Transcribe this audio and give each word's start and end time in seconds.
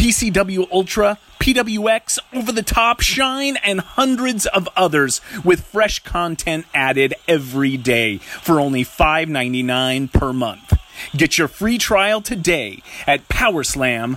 PCW 0.00 0.66
Ultra, 0.72 1.18
PWX, 1.40 2.18
Over 2.32 2.52
the 2.52 2.62
Top, 2.62 3.02
Shine, 3.02 3.58
and 3.58 3.80
hundreds 3.80 4.46
of 4.46 4.66
others 4.74 5.20
with 5.44 5.60
fresh 5.60 6.02
content 6.02 6.64
added 6.72 7.12
every 7.28 7.76
day 7.76 8.16
for 8.16 8.58
only 8.58 8.82
$5.99 8.82 10.10
per 10.10 10.32
month. 10.32 10.72
Get 11.14 11.36
your 11.36 11.48
free 11.48 11.76
trial 11.76 12.22
today 12.22 12.82
at 13.06 13.28
powerslam.tv. 13.28 14.16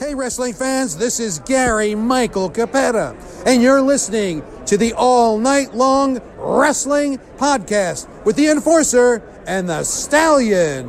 Hey, 0.00 0.14
wrestling 0.16 0.54
fans, 0.54 0.98
this 0.98 1.20
is 1.20 1.38
Gary 1.38 1.94
Michael 1.94 2.50
Cappetta, 2.50 3.16
and 3.46 3.62
you're 3.62 3.82
listening 3.82 4.42
to 4.66 4.76
the 4.76 4.94
All 4.94 5.38
Night 5.38 5.76
Long 5.76 6.20
Wrestling 6.36 7.18
Podcast 7.36 8.08
with 8.24 8.34
the 8.34 8.48
Enforcer 8.48 9.22
and 9.46 9.68
the 9.68 9.84
Stallion. 9.84 10.88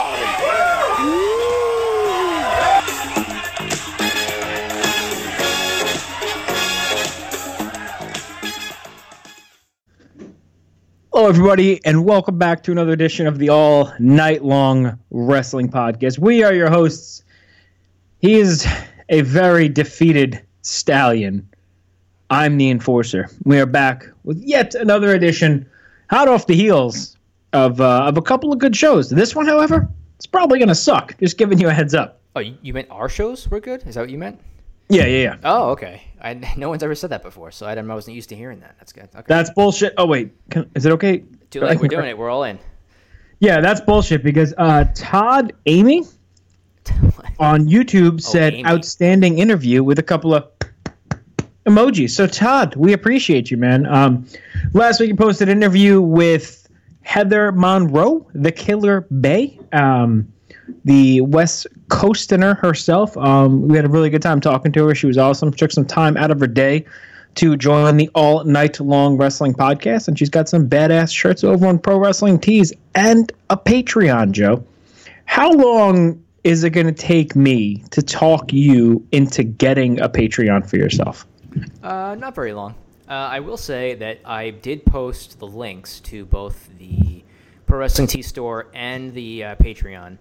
Hello, 11.21 11.29
everybody, 11.29 11.79
and 11.85 12.03
welcome 12.03 12.39
back 12.39 12.63
to 12.63 12.71
another 12.71 12.93
edition 12.93 13.27
of 13.27 13.37
the 13.37 13.49
All 13.49 13.93
Night 13.99 14.43
Long 14.43 14.97
Wrestling 15.11 15.69
Podcast. 15.69 16.17
We 16.17 16.41
are 16.41 16.51
your 16.51 16.71
hosts. 16.71 17.23
He 18.21 18.39
is 18.39 18.65
a 19.07 19.21
very 19.21 19.69
defeated 19.69 20.41
stallion. 20.63 21.47
I'm 22.31 22.57
the 22.57 22.71
enforcer. 22.71 23.29
We 23.43 23.59
are 23.59 23.67
back 23.67 24.07
with 24.23 24.41
yet 24.41 24.73
another 24.73 25.13
edition, 25.13 25.69
hot 26.09 26.27
off 26.27 26.47
the 26.47 26.55
heels 26.55 27.15
of 27.53 27.79
uh, 27.79 28.05
of 28.05 28.17
a 28.17 28.21
couple 28.23 28.51
of 28.51 28.57
good 28.57 28.75
shows. 28.75 29.11
This 29.11 29.35
one, 29.35 29.45
however, 29.45 29.87
it's 30.15 30.25
probably 30.25 30.57
going 30.57 30.69
to 30.69 30.75
suck. 30.75 31.15
Just 31.19 31.37
giving 31.37 31.59
you 31.59 31.69
a 31.69 31.73
heads 31.73 31.93
up. 31.93 32.19
Oh, 32.35 32.39
you 32.39 32.57
you 32.63 32.73
meant 32.73 32.89
our 32.89 33.07
shows 33.07 33.47
were 33.47 33.59
good? 33.59 33.85
Is 33.85 33.93
that 33.93 34.01
what 34.01 34.09
you 34.09 34.17
meant? 34.17 34.39
Yeah, 34.91 35.05
yeah, 35.05 35.23
yeah. 35.23 35.35
Oh, 35.43 35.69
okay. 35.71 36.03
I, 36.21 36.33
no 36.57 36.69
one's 36.69 36.83
ever 36.83 36.95
said 36.95 37.11
that 37.11 37.23
before, 37.23 37.51
so 37.51 37.65
I, 37.65 37.73
I 37.73 37.81
wasn't 37.81 38.15
used 38.15 38.29
to 38.29 38.35
hearing 38.35 38.59
that. 38.59 38.75
That's 38.77 38.93
good. 38.93 39.09
Okay. 39.13 39.25
That's 39.27 39.49
bullshit. 39.51 39.93
Oh 39.97 40.05
wait, 40.05 40.31
Can, 40.49 40.69
is 40.75 40.85
it 40.85 40.91
okay? 40.93 41.23
Too 41.49 41.61
late. 41.61 41.79
We're 41.79 41.87
doing 41.87 42.07
it. 42.07 42.17
We're 42.17 42.29
all 42.29 42.43
in. 42.43 42.59
Yeah, 43.43 43.59
that's 43.59 43.81
bullshit 43.81 44.23
because 44.23 44.53
uh, 44.59 44.85
Todd 44.93 45.53
Amy 45.65 46.03
on 47.39 47.65
YouTube 47.67 48.21
said 48.21 48.53
Amy. 48.53 48.65
outstanding 48.67 49.39
interview 49.39 49.83
with 49.83 49.97
a 49.97 50.03
couple 50.03 50.35
of 50.35 50.47
emojis. 51.65 52.11
So 52.11 52.27
Todd, 52.27 52.75
we 52.75 52.93
appreciate 52.93 53.49
you, 53.49 53.57
man. 53.57 53.87
Um, 53.87 54.27
last 54.73 54.99
week 54.99 55.09
you 55.09 55.15
posted 55.15 55.49
an 55.49 55.57
interview 55.57 55.99
with 55.99 56.69
Heather 57.01 57.51
Monroe, 57.51 58.27
the 58.35 58.51
Killer 58.51 59.01
Bay, 59.01 59.59
um, 59.73 60.31
the 60.85 61.21
West 61.21 61.67
Coasterner 61.89 62.57
herself. 62.57 63.15
Um, 63.17 63.67
we 63.67 63.75
had 63.75 63.85
a 63.85 63.89
really 63.89 64.09
good 64.09 64.21
time 64.21 64.41
talking 64.41 64.71
to 64.71 64.87
her. 64.87 64.95
She 64.95 65.07
was 65.07 65.17
awesome. 65.17 65.51
Took 65.51 65.71
some 65.71 65.85
time 65.85 66.17
out 66.17 66.31
of 66.31 66.39
her 66.39 66.47
day 66.47 66.85
to 67.35 67.55
join 67.55 67.97
the 67.97 68.09
all 68.13 68.43
night 68.43 68.79
long 68.79 69.17
wrestling 69.17 69.53
podcast, 69.53 70.07
and 70.07 70.17
she's 70.17 70.29
got 70.29 70.49
some 70.49 70.67
badass 70.67 71.13
shirts 71.13 71.43
over 71.43 71.65
on 71.67 71.79
Pro 71.79 71.97
Wrestling 71.97 72.39
Tees 72.39 72.73
and 72.95 73.31
a 73.49 73.57
Patreon, 73.57 74.31
Joe. 74.31 74.63
How 75.25 75.51
long 75.51 76.23
is 76.43 76.63
it 76.63 76.71
going 76.71 76.87
to 76.87 76.91
take 76.91 77.35
me 77.35 77.83
to 77.91 78.01
talk 78.01 78.51
you 78.51 79.05
into 79.11 79.43
getting 79.43 79.99
a 80.01 80.09
Patreon 80.09 80.69
for 80.69 80.77
yourself? 80.77 81.25
Uh, 81.83 82.15
not 82.17 82.35
very 82.35 82.53
long. 82.53 82.75
Uh, 83.07 83.13
I 83.13 83.39
will 83.39 83.57
say 83.57 83.95
that 83.95 84.19
I 84.25 84.51
did 84.51 84.85
post 84.85 85.39
the 85.39 85.47
links 85.47 85.99
to 86.01 86.25
both 86.25 86.69
the 86.77 87.23
Pro 87.65 87.79
Wrestling 87.79 88.07
T 88.07 88.21
store 88.21 88.67
and 88.73 89.13
the 89.13 89.43
uh, 89.43 89.55
Patreon 89.55 90.17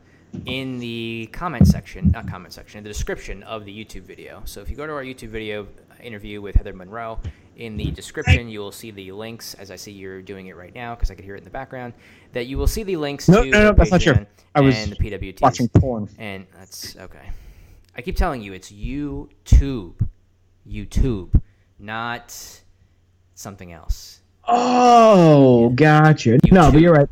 in 0.47 0.79
the 0.79 1.29
comment 1.33 1.67
section, 1.67 2.11
not 2.11 2.29
comment 2.29 2.53
section, 2.53 2.79
in 2.79 2.85
the 2.85 2.91
description 2.91 3.43
of 3.45 3.65
the 3.65 3.73
YouTube 3.73 4.03
video. 4.03 4.43
So 4.45 4.61
if 4.61 4.71
you 4.71 4.77
go 4.77 4.87
to 4.87 4.93
our 4.93 5.05
YouTube 5.05 5.29
video 5.29 5.67
interview 6.03 6.41
with 6.41 6.55
Heather 6.57 6.73
Monroe, 6.73 7.19
in 7.57 7.77
the 7.77 7.91
description 7.91 8.49
you 8.49 8.61
will 8.61 8.73
see 8.73 8.91
the 8.91 9.13
links, 9.13 9.55
as 9.55 9.71
I 9.71 9.77
see 9.77 9.93
you're 9.93 10.23
doing 10.23 10.47
it 10.47 10.57
right 10.57 10.75
now 10.75 10.95
because 10.95 11.11
I 11.11 11.15
could 11.15 11.25
hear 11.25 11.35
it 11.35 11.39
in 11.39 11.45
the 11.45 11.51
background, 11.51 11.93
that 12.33 12.47
you 12.47 12.57
will 12.57 12.67
see 12.67 12.83
the 12.83 12.97
links 12.97 13.29
No, 13.29 13.45
to 13.45 13.51
no, 13.51 13.61
no, 13.61 13.67
the 13.69 13.75
that's 13.75 13.91
not 13.91 14.01
true. 14.01 14.27
I 14.55 14.61
was 14.61 14.77
and 14.77 14.93
the 14.93 14.97
PWTs. 14.97 15.43
watching 15.43 15.69
porn. 15.69 16.09
And 16.19 16.47
that's 16.59 16.97
okay. 16.97 17.31
I 17.97 18.03
keep 18.03 18.17
telling 18.17 18.41
you, 18.43 18.53
it's 18.53 18.73
YouTube. 18.73 19.95
YouTube, 20.67 21.41
not 21.79 22.63
something 23.35 23.73
else. 23.73 24.21
Oh, 24.47 25.71
gotcha. 25.71 26.39
No, 26.51 26.71
but 26.73 26.81
you're 26.81 26.95
right. 26.95 27.09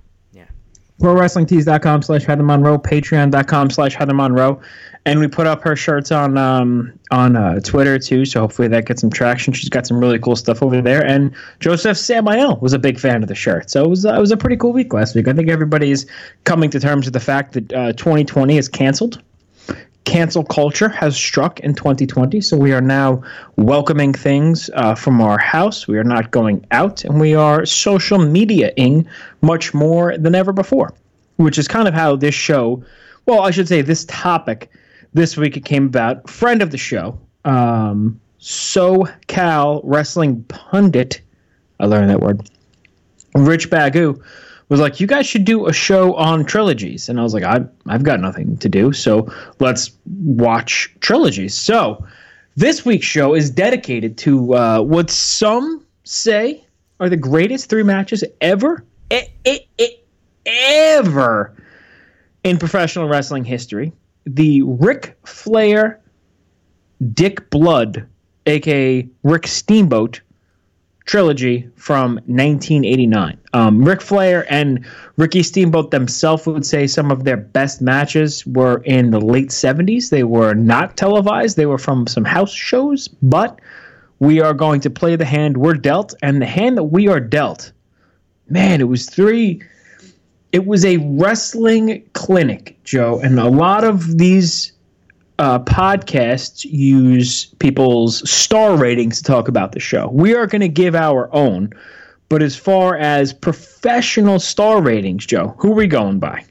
ProWrestlingTees.com 1.00 2.03
slash 2.03 2.25
Heather 2.25 2.42
Monroe, 2.42 2.78
Patreon.com 2.78 3.70
slash 3.70 3.94
Heather 3.94 4.14
Monroe. 4.14 4.60
And 5.06 5.20
we 5.20 5.28
put 5.28 5.47
up 5.47 5.62
her 5.62 5.75
shirts 5.75 6.12
on 6.12 6.36
um, 6.36 6.92
on 7.10 7.34
uh, 7.36 7.60
Twitter 7.60 7.98
too, 7.98 8.25
so 8.26 8.41
hopefully 8.41 8.69
that 8.69 8.84
gets 8.84 9.00
some 9.00 9.08
traction. 9.10 9.54
She's 9.54 9.70
got 9.70 9.87
some 9.87 9.98
really 9.98 10.19
cool 10.19 10.37
stuff 10.37 10.62
over 10.62 10.82
there. 10.82 11.03
And 11.03 11.34
Joseph 11.60 11.97
Samael 11.97 12.56
was 12.56 12.75
a 12.75 12.78
big 12.78 12.98
fan 12.98 13.22
of 13.22 13.28
the 13.28 13.34
shirt, 13.34 13.70
so 13.70 13.84
it 13.84 13.88
was 13.88 14.04
uh, 14.04 14.14
it 14.14 14.20
was 14.20 14.32
a 14.32 14.37
pretty 14.37 14.56
cool 14.56 14.72
week 14.72 14.92
last 14.92 15.14
week. 15.14 15.26
I 15.26 15.32
think 15.32 15.48
everybody's 15.48 16.04
coming 16.44 16.69
to 16.70 16.81
terms 16.81 17.06
with 17.06 17.14
the 17.14 17.20
fact 17.20 17.54
that 17.54 17.72
uh, 17.72 17.92
2020 17.94 18.58
is 18.58 18.69
canceled 18.69 19.22
cancel 20.08 20.42
culture 20.42 20.88
has 20.88 21.14
struck 21.14 21.60
in 21.60 21.74
2020. 21.74 22.41
So 22.41 22.56
we 22.56 22.72
are 22.72 22.80
now 22.80 23.22
welcoming 23.56 24.14
things 24.14 24.70
uh, 24.72 24.94
from 24.94 25.20
our 25.20 25.36
house. 25.36 25.86
We 25.86 25.98
are 25.98 26.04
not 26.04 26.30
going 26.30 26.64
out, 26.70 27.04
and 27.04 27.20
we 27.20 27.34
are 27.34 27.66
social 27.66 28.19
mediaing 28.19 29.06
much 29.42 29.74
more 29.74 30.16
than 30.16 30.34
ever 30.34 30.50
before, 30.54 30.94
which 31.36 31.58
is 31.58 31.69
kind 31.69 31.86
of 31.86 31.92
how 31.92 32.16
this 32.16 32.34
show, 32.34 32.82
well, 33.26 33.42
I 33.42 33.50
should 33.50 33.69
say 33.69 33.82
this 33.82 34.06
topic 34.06 34.70
this 35.12 35.37
week 35.37 35.58
it 35.58 35.66
came 35.66 35.84
about. 35.84 36.31
Friend 36.31 36.62
of 36.62 36.70
the 36.70 36.78
show, 36.78 37.19
um, 37.44 38.19
SoCal 38.40 39.82
wrestling 39.84 40.43
pundit, 40.44 41.20
I 41.81 41.84
learned 41.84 42.08
that 42.08 42.20
word, 42.20 42.49
Rich 43.34 43.69
Bagu 43.69 44.19
was 44.69 44.81
like, 44.81 45.00
"You 45.00 45.06
guys 45.06 45.26
should 45.26 45.44
do 45.44 45.67
a 45.67 45.73
show 45.73 46.15
on 46.15 46.44
trilogies," 46.44 47.09
and 47.09 47.19
I 47.19 47.23
was 47.23 47.35
like, 47.35 47.44
"I 47.44 47.65
I've 47.87 48.03
got 48.03 48.20
nothing 48.20 48.56
to 48.59 48.69
do, 48.69 48.93
so 48.93 49.32
let's 49.61 49.93
watch 50.06 50.94
trilogies." 51.00 51.55
So 51.55 52.05
this 52.56 52.85
week's 52.85 53.06
show 53.06 53.35
is 53.35 53.50
dedicated 53.50 54.19
to 54.19 54.55
uh, 54.55 54.81
what 54.82 55.11
some 55.11 55.85
say 56.05 56.65
are 57.00 57.09
the 57.09 57.17
greatest 57.17 57.70
three 57.70 57.82
matches 57.82 58.25
ever, 58.41 58.85
ever 60.47 61.55
in 62.44 62.59
professional 62.59 63.09
wrestling 63.09 63.44
history. 63.44 63.93
The 64.26 64.62
Ric 64.62 65.17
Flair, 65.25 66.00
Dick 67.14 67.49
Blood, 67.50 68.06
aka 68.47 69.09
Rick 69.23 69.47
Steamboat, 69.47 70.21
trilogy 71.08 71.66
from 71.75 72.16
1989. 72.26 73.40
Um, 73.55 73.82
Ric 73.82 74.02
Flair 74.02 74.46
and 74.52 74.84
Ricky 75.16 75.43
Steamboat 75.43 75.90
themselves 75.90 76.46
would 76.46 76.66
say 76.66 76.87
some 76.87 77.10
of 77.10 77.25
their 77.25 77.38
best 77.38 77.81
matches 77.81 78.46
were 78.46 78.82
in 78.84 79.10
the 79.10 79.20
late 79.20 79.49
70s. 79.49 80.10
They 80.10 80.22
were 80.22 80.55
not 80.55 80.96
televised, 80.96 81.56
they 81.56 81.66
were 81.66 81.78
from 81.78 82.06
some 82.06 82.25
house 82.25 82.52
shows, 82.52 83.08
but 83.08 83.58
we 84.19 84.40
are 84.40 84.52
going 84.52 84.82
to 84.82 84.90
play 84.90 85.16
the 85.16 85.25
hand 85.25 85.56
we're 85.56 85.75
dealt. 85.75 86.14
And 86.22 86.43
the 86.43 86.46
hand 86.46 86.76
that 86.76 86.84
we 86.84 87.08
are 87.08 87.20
dealt, 87.20 87.72
man, 88.50 88.81
it 88.81 88.88
was 88.88 89.08
three. 89.08 89.62
It 90.52 90.66
was 90.66 90.84
a 90.84 90.99
wrestling 90.99 92.08
clinic, 92.12 92.78
Joe, 92.84 93.19
and 93.20 93.38
a 93.40 93.49
lot 93.49 93.84
of 93.84 94.19
these 94.19 94.72
uh, 95.38 95.61
podcasts 95.61 96.64
use 96.64 97.46
people's 97.61 98.29
star 98.29 98.76
ratings 98.76 99.19
to 99.19 99.25
talk 99.25 99.49
about 99.49 99.73
the 99.73 99.81
show. 99.81 100.08
We 100.08 100.35
are 100.35 100.46
going 100.46 100.61
to 100.61 100.69
give 100.69 100.94
our 100.94 101.32
own, 101.32 101.73
but 102.29 102.43
as 102.43 102.56
far 102.56 102.96
as 102.96 103.32
professional 103.32 104.40
star 104.40 104.82
ratings, 104.82 105.26
Joe, 105.26 105.55
who 105.58 105.73
are 105.73 105.76
we 105.76 105.87
going 105.87 106.19
by? 106.19 106.44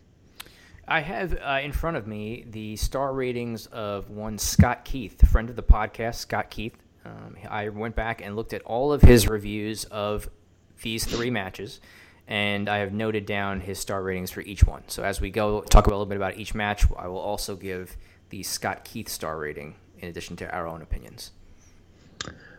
I 0.88 1.02
have 1.02 1.38
uh, 1.44 1.60
in 1.62 1.74
front 1.74 1.98
of 1.98 2.08
me 2.08 2.46
the 2.50 2.78
star 2.78 3.14
ratings 3.14 3.66
of 3.68 4.10
one 4.10 4.38
Scott 4.38 4.86
Keith, 4.86 5.28
friend 5.30 5.50
of 5.50 5.58
the 5.58 5.64
podcast, 5.64 6.16
Scott 6.16 6.50
Keith. 6.50 6.78
Um, 7.04 7.36
I 7.50 7.70
went 7.70 7.96
back 7.96 8.22
and 8.22 8.36
looked 8.36 8.54
at 8.54 8.62
all 8.62 8.94
of 8.94 9.02
his 9.02 9.28
reviews 9.28 9.84
of 9.86 10.30
these 10.82 11.04
three 11.04 11.30
matches, 11.30 11.82
and 12.26 12.70
I 12.70 12.78
have 12.78 12.94
noted 12.94 13.26
down 13.26 13.60
his 13.60 13.80
star 13.80 14.02
ratings 14.02 14.32
for 14.32 14.42
each 14.42 14.64
one. 14.64 14.84
So 14.88 15.04
as 15.04 15.20
we 15.20 15.30
go 15.30 15.62
talk 15.62 15.88
a 15.88 15.90
little 15.90 16.06
bit 16.06 16.16
about 16.16 16.38
each 16.38 16.54
match, 16.56 16.86
I 16.98 17.08
will 17.08 17.20
also 17.20 17.58
give 17.58 17.98
the 18.30 18.44
Scott 18.44 18.84
Keith 18.84 19.10
star 19.10 19.38
rating 19.38 19.76
in 20.00 20.10
addition 20.10 20.36
to 20.38 20.54
our 20.54 20.68
own 20.68 20.82
opinions. 20.82 21.32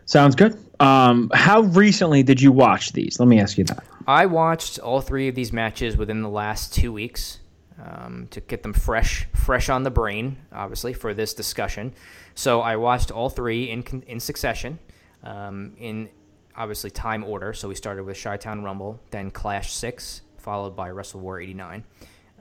Sounds 0.05 0.35
good. 0.35 0.57
Um, 0.79 1.29
how 1.33 1.61
recently 1.61 2.23
did 2.23 2.41
you 2.41 2.51
watch 2.51 2.93
these? 2.93 3.19
Let 3.19 3.27
me 3.27 3.39
ask 3.39 3.57
you 3.57 3.63
that. 3.65 3.83
I 4.07 4.25
watched 4.25 4.79
all 4.79 5.01
three 5.01 5.27
of 5.27 5.35
these 5.35 5.53
matches 5.53 5.97
within 5.97 6.23
the 6.23 6.29
last 6.29 6.73
two 6.73 6.91
weeks 6.91 7.39
um, 7.79 8.27
to 8.31 8.41
get 8.41 8.63
them 8.63 8.73
fresh, 8.73 9.27
fresh 9.35 9.69
on 9.69 9.83
the 9.83 9.91
brain, 9.91 10.37
obviously 10.51 10.93
for 10.93 11.13
this 11.13 11.33
discussion. 11.33 11.93
So 12.33 12.61
I 12.61 12.75
watched 12.77 13.11
all 13.11 13.29
three 13.29 13.69
in 13.69 13.83
in 14.07 14.19
succession, 14.19 14.79
um, 15.23 15.73
in 15.77 16.09
obviously 16.55 16.89
time 16.89 17.23
order. 17.23 17.53
So 17.53 17.67
we 17.67 17.75
started 17.75 18.03
with 18.03 18.21
Chi-Town 18.21 18.63
Rumble, 18.63 18.99
then 19.11 19.29
Clash 19.29 19.73
Six, 19.73 20.21
followed 20.37 20.75
by 20.75 20.89
Wrestle 20.89 21.19
War 21.19 21.39
'89. 21.39 21.83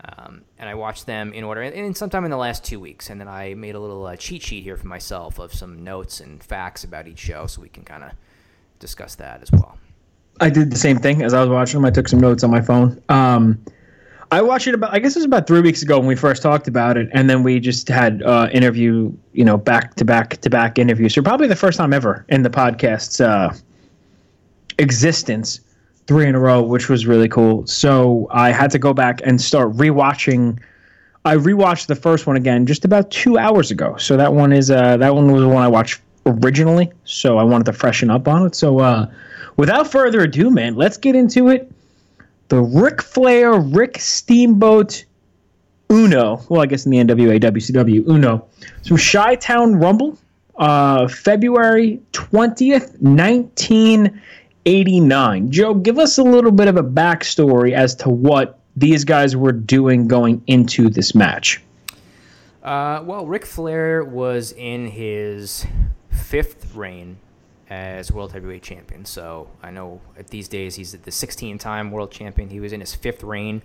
Um, 0.05 0.43
and 0.59 0.69
I 0.69 0.75
watched 0.75 1.06
them 1.06 1.33
in 1.33 1.43
order, 1.45 1.62
and, 1.62 1.75
and 1.75 1.97
sometime 1.97 2.25
in 2.25 2.31
the 2.31 2.37
last 2.37 2.65
two 2.65 2.79
weeks. 2.79 3.11
And 3.11 3.21
then 3.21 3.29
I 3.29 3.55
made 3.55 3.75
a 3.75 3.81
little 3.81 4.06
uh, 4.06 4.17
cheat 4.17 4.43
sheet 4.43 4.62
here 4.62 4.77
for 4.77 4.87
myself 4.87 5.39
of 5.39 5.53
some 5.53 5.83
notes 5.83 6.21
and 6.21 6.43
facts 6.43 6.85
about 6.85 7.09
each 7.09 7.19
show, 7.19 7.47
so 7.47 7.61
we 7.61 7.69
can 7.69 7.85
kind 7.85 8.05
of 8.05 8.12
discuss 8.79 9.17
that 9.17 9.43
as 9.43 9.50
well. 9.50 9.77
I 10.41 10.50
did 10.50 10.71
the 10.71 10.79
same 10.79 10.99
thing 10.99 11.23
as 11.23 11.35
I 11.35 11.41
was 11.41 11.49
watching 11.49 11.81
them. 11.81 11.85
I 11.85 11.91
took 11.91 12.06
some 12.06 12.21
notes 12.21 12.45
on 12.45 12.50
my 12.50 12.61
phone. 12.61 13.03
Um, 13.09 13.61
I 14.31 14.43
watched 14.43 14.67
it 14.67 14.75
about, 14.75 14.95
I 14.95 14.99
guess 14.99 15.17
it 15.17 15.21
was 15.21 15.25
about 15.25 15.47
three 15.47 15.62
weeks 15.62 15.83
ago 15.83 15.99
when 15.99 16.06
we 16.06 16.15
first 16.15 16.43
talked 16.43 16.69
about 16.69 16.97
it, 16.97 17.09
and 17.12 17.29
then 17.29 17.43
we 17.43 17.59
just 17.59 17.89
had 17.89 18.23
uh, 18.23 18.49
interview, 18.53 19.12
you 19.33 19.45
know, 19.45 19.56
back 19.56 19.95
to 19.97 20.05
back 20.05 20.37
to 20.43 20.50
back 20.50 20.79
interviews. 20.79 21.15
So 21.15 21.23
probably 21.23 21.49
the 21.49 21.56
first 21.56 21.79
time 21.79 21.93
ever 21.93 22.27
in 22.29 22.43
the 22.43 22.50
podcast's 22.50 23.21
uh, 23.21 23.56
existence 24.79 25.61
three 26.08 26.26
in 26.26 26.34
a 26.34 26.40
row, 26.40 26.62
which 26.62 26.88
was 26.88 27.06
really 27.06 27.28
cool. 27.28 27.66
So 27.66 28.26
I 28.31 28.50
had 28.50 28.70
to 28.72 28.78
go 28.78 28.94
back 28.94 29.20
and 29.25 29.40
start 29.40 29.70
rewatching. 29.75 30.58
I 31.26 31.37
rewatched 31.37 31.87
the 31.87 31.94
first 31.94 32.26
one 32.26 32.34
again 32.34 32.64
just 32.64 32.87
about 32.87 33.10
two 33.10 33.37
hours 33.37 33.70
ago. 33.70 33.94
So 33.99 34.16
that 34.16 34.32
one 34.32 34.50
is 34.50 34.70
uh, 34.70 34.96
that 34.96 35.14
one 35.14 35.31
was 35.31 35.43
the 35.43 35.49
one 35.49 35.62
I 35.62 35.69
watched 35.69 36.00
originally. 36.25 36.90
So 37.05 37.37
I 37.37 37.43
wanted 37.44 37.64
to 37.66 37.75
freshen 37.75 38.10
up 38.10 38.26
on 38.26 38.46
it. 38.46 38.55
So 38.55 38.81
uh, 38.81 39.06
without 39.58 39.93
further 39.93 40.22
ado, 40.22 40.50
man, 40.50 40.76
let's 40.76 40.96
get 40.96 41.14
into 41.14 41.49
it. 41.49 41.70
The 42.49 42.62
Ric 42.62 43.02
Flair, 43.02 43.52
Rick 43.52 44.00
Steamboat, 44.00 45.04
Uno. 45.90 46.40
Well, 46.49 46.62
I 46.62 46.66
guess 46.66 46.87
in 46.87 46.93
the 46.93 46.99
NWA, 46.99 47.38
WCW, 47.38 48.08
Uno. 48.08 48.46
So 48.81 48.96
Chi-Town 48.96 49.76
Rumble, 49.76 50.19
uh, 50.56 51.06
February 51.08 52.00
twentieth, 52.12 52.99
nineteen. 53.02 54.22
89. 54.69 55.50
Joe, 55.50 55.73
give 55.73 55.99
us 55.99 56.19
a 56.19 56.23
little 56.23 56.53
bit 56.53 56.69
of 56.69 56.76
a 56.76 56.82
backstory 56.82 57.73
as 57.73 57.94
to 57.94 58.11
what 58.11 58.61
these 58.76 59.03
guys 59.03 59.35
were 59.35 59.50
doing 59.50 60.06
going 60.06 60.43
into 60.47 60.91
this 60.91 61.15
match. 61.15 61.62
Uh, 62.62 63.03
well, 63.03 63.26
Ric 63.26 63.47
Flair 63.47 64.05
was 64.05 64.53
in 64.53 64.88
his 64.88 65.67
fifth 66.11 66.75
reign 66.75 67.17
as 67.70 68.12
World 68.12 68.32
Heavyweight 68.32 68.62
Champion. 68.62 69.06
So 69.06 69.49
I 69.62 69.70
know 69.70 70.03
at 70.19 70.29
these 70.29 70.49
days 70.49 70.75
he's 70.75 70.93
the 70.93 71.11
16 71.11 71.56
time 71.56 71.91
World 71.91 72.11
Champion. 72.11 72.50
He 72.50 72.61
was 72.61 72.75
in 72.75 72.81
his 72.81 72.94
fifth 72.94 73.23
reign 73.23 73.62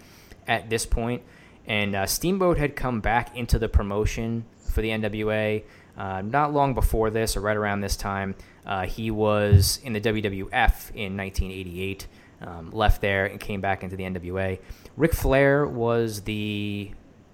at 0.47 0.69
this 0.69 0.85
point. 0.85 1.21
And 1.67 1.95
uh, 1.95 2.05
Steamboat 2.05 2.57
had 2.57 2.77
come 2.77 3.01
back 3.01 3.35
into 3.35 3.59
the 3.59 3.67
promotion 3.67 4.45
for 4.69 4.81
the 4.81 4.89
NWA 4.89 5.63
uh, 5.97 6.21
not 6.21 6.53
long 6.53 6.73
before 6.73 7.09
this, 7.09 7.37
or 7.37 7.41
right 7.41 7.57
around 7.57 7.81
this 7.81 7.95
time. 7.95 8.35
Uh, 8.65 8.85
he 8.85 9.11
was 9.11 9.79
in 9.83 9.93
the 9.93 10.01
WWF 10.01 10.91
in 10.95 11.17
1988, 11.17 12.07
um, 12.41 12.71
left 12.71 13.01
there 13.01 13.25
and 13.25 13.39
came 13.39 13.61
back 13.61 13.83
into 13.83 13.95
the 13.95 14.03
NWA. 14.03 14.59
Ric 14.95 15.13
Flair 15.13 15.65
was 15.65 16.21
the 16.21 16.91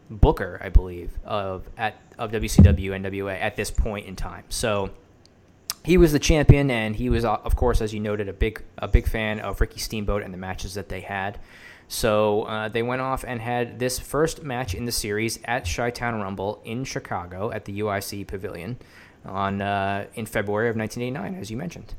booker, 0.09 0.59
I 0.63 0.69
believe, 0.69 1.17
of 1.23 1.69
at 1.77 1.95
of 2.17 2.31
WCW 2.31 2.91
NWA 2.91 3.39
at 3.39 3.55
this 3.55 3.71
point 3.71 4.07
in 4.07 4.15
time. 4.15 4.43
So 4.49 4.89
he 5.83 5.97
was 5.97 6.11
the 6.11 6.19
champion, 6.19 6.69
and 6.69 6.95
he 6.95 7.09
was, 7.09 7.23
uh, 7.23 7.35
of 7.35 7.55
course, 7.55 7.81
as 7.81 7.93
you 7.93 7.99
noted, 7.99 8.27
a 8.27 8.33
big 8.33 8.63
a 8.77 8.87
big 8.87 9.07
fan 9.07 9.39
of 9.39 9.61
Ricky 9.61 9.79
Steamboat 9.79 10.23
and 10.23 10.33
the 10.33 10.37
matches 10.37 10.73
that 10.73 10.89
they 10.89 11.01
had. 11.01 11.39
So 11.87 12.43
uh, 12.43 12.69
they 12.69 12.83
went 12.83 13.01
off 13.01 13.25
and 13.27 13.41
had 13.41 13.79
this 13.79 13.97
first 13.97 14.43
match 14.43 14.75
in 14.75 14.85
the 14.85 14.91
series 14.91 15.39
at 15.45 15.67
Chi-Town 15.67 16.21
Rumble 16.21 16.61
in 16.63 16.83
Chicago 16.83 17.49
at 17.51 17.65
the 17.65 17.79
UIC 17.79 18.27
Pavilion 18.27 18.77
on 19.25 19.61
uh, 19.61 20.05
in 20.15 20.25
February 20.25 20.69
of 20.69 20.75
1989, 20.75 21.41
as 21.41 21.51
you 21.51 21.57
mentioned. 21.57 21.93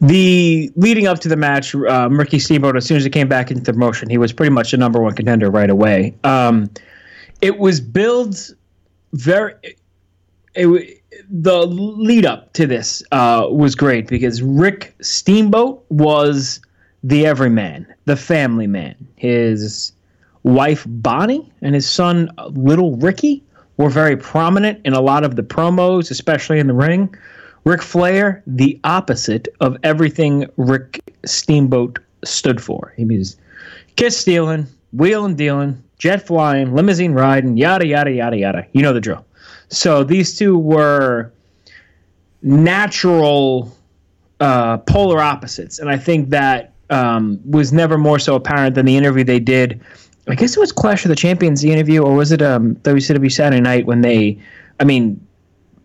The 0.00 0.70
leading 0.76 1.06
up 1.06 1.20
to 1.20 1.28
the 1.28 1.36
match, 1.36 1.74
um, 1.74 2.18
Ricky 2.18 2.38
Steamboat, 2.38 2.76
as 2.76 2.84
soon 2.84 2.96
as 2.96 3.04
he 3.04 3.10
came 3.10 3.28
back 3.28 3.50
into 3.50 3.62
the 3.62 3.72
promotion, 3.72 4.10
he 4.10 4.18
was 4.18 4.32
pretty 4.32 4.52
much 4.52 4.70
the 4.70 4.76
number 4.76 5.00
one 5.00 5.14
contender 5.14 5.50
right 5.50 5.70
away. 5.70 6.14
Um, 6.24 6.70
it 7.40 7.58
was 7.58 7.80
billed 7.80 8.36
very. 9.12 9.54
It, 10.54 11.02
the 11.30 11.66
lead 11.66 12.26
up 12.26 12.52
to 12.54 12.66
this 12.66 13.02
uh, 13.12 13.46
was 13.50 13.74
great 13.74 14.06
because 14.06 14.42
Rick 14.42 14.94
Steamboat 15.00 15.84
was 15.88 16.60
the 17.02 17.26
everyman, 17.26 17.86
the 18.04 18.16
family 18.16 18.66
man. 18.66 18.94
His 19.16 19.92
wife 20.42 20.84
Bonnie 20.86 21.50
and 21.62 21.74
his 21.74 21.88
son 21.88 22.30
Little 22.50 22.96
Ricky 22.96 23.42
were 23.76 23.90
very 23.90 24.16
prominent 24.16 24.80
in 24.84 24.92
a 24.92 25.00
lot 25.00 25.24
of 25.24 25.36
the 25.36 25.42
promos, 25.42 26.10
especially 26.10 26.58
in 26.58 26.66
the 26.66 26.74
ring. 26.74 27.14
Ric 27.64 27.82
Flair, 27.82 28.42
the 28.46 28.78
opposite 28.84 29.48
of 29.60 29.76
everything 29.82 30.46
Rick 30.56 31.00
Steamboat 31.24 31.98
stood 32.24 32.62
for. 32.62 32.92
He 32.96 33.04
was 33.04 33.36
kiss 33.96 34.16
stealing, 34.16 34.66
wheeling 34.92 35.34
dealing, 35.34 35.82
jet 35.98 36.26
flying, 36.26 36.74
limousine 36.74 37.12
riding, 37.12 37.56
yada 37.56 37.86
yada 37.86 38.10
yada 38.10 38.36
yada. 38.36 38.66
You 38.72 38.82
know 38.82 38.92
the 38.92 39.00
drill. 39.00 39.24
So 39.68 40.04
these 40.04 40.38
two 40.38 40.56
were 40.56 41.32
natural 42.42 43.76
uh, 44.38 44.78
polar 44.78 45.20
opposites, 45.20 45.78
and 45.78 45.90
I 45.90 45.96
think 45.96 46.30
that 46.30 46.72
um, 46.90 47.40
was 47.50 47.72
never 47.72 47.98
more 47.98 48.18
so 48.18 48.36
apparent 48.36 48.76
than 48.76 48.86
the 48.86 48.96
interview 48.96 49.24
they 49.24 49.40
did 49.40 49.80
I 50.28 50.34
guess 50.34 50.56
it 50.56 50.60
was 50.60 50.72
Clash 50.72 51.04
of 51.04 51.08
the 51.08 51.16
Champions 51.16 51.60
the 51.60 51.70
interview, 51.70 52.02
or 52.02 52.14
was 52.14 52.32
it 52.32 52.42
um 52.42 52.76
WCW 52.76 53.30
Saturday 53.30 53.60
Night 53.60 53.86
when 53.86 54.00
they, 54.00 54.38
I 54.80 54.84
mean, 54.84 55.20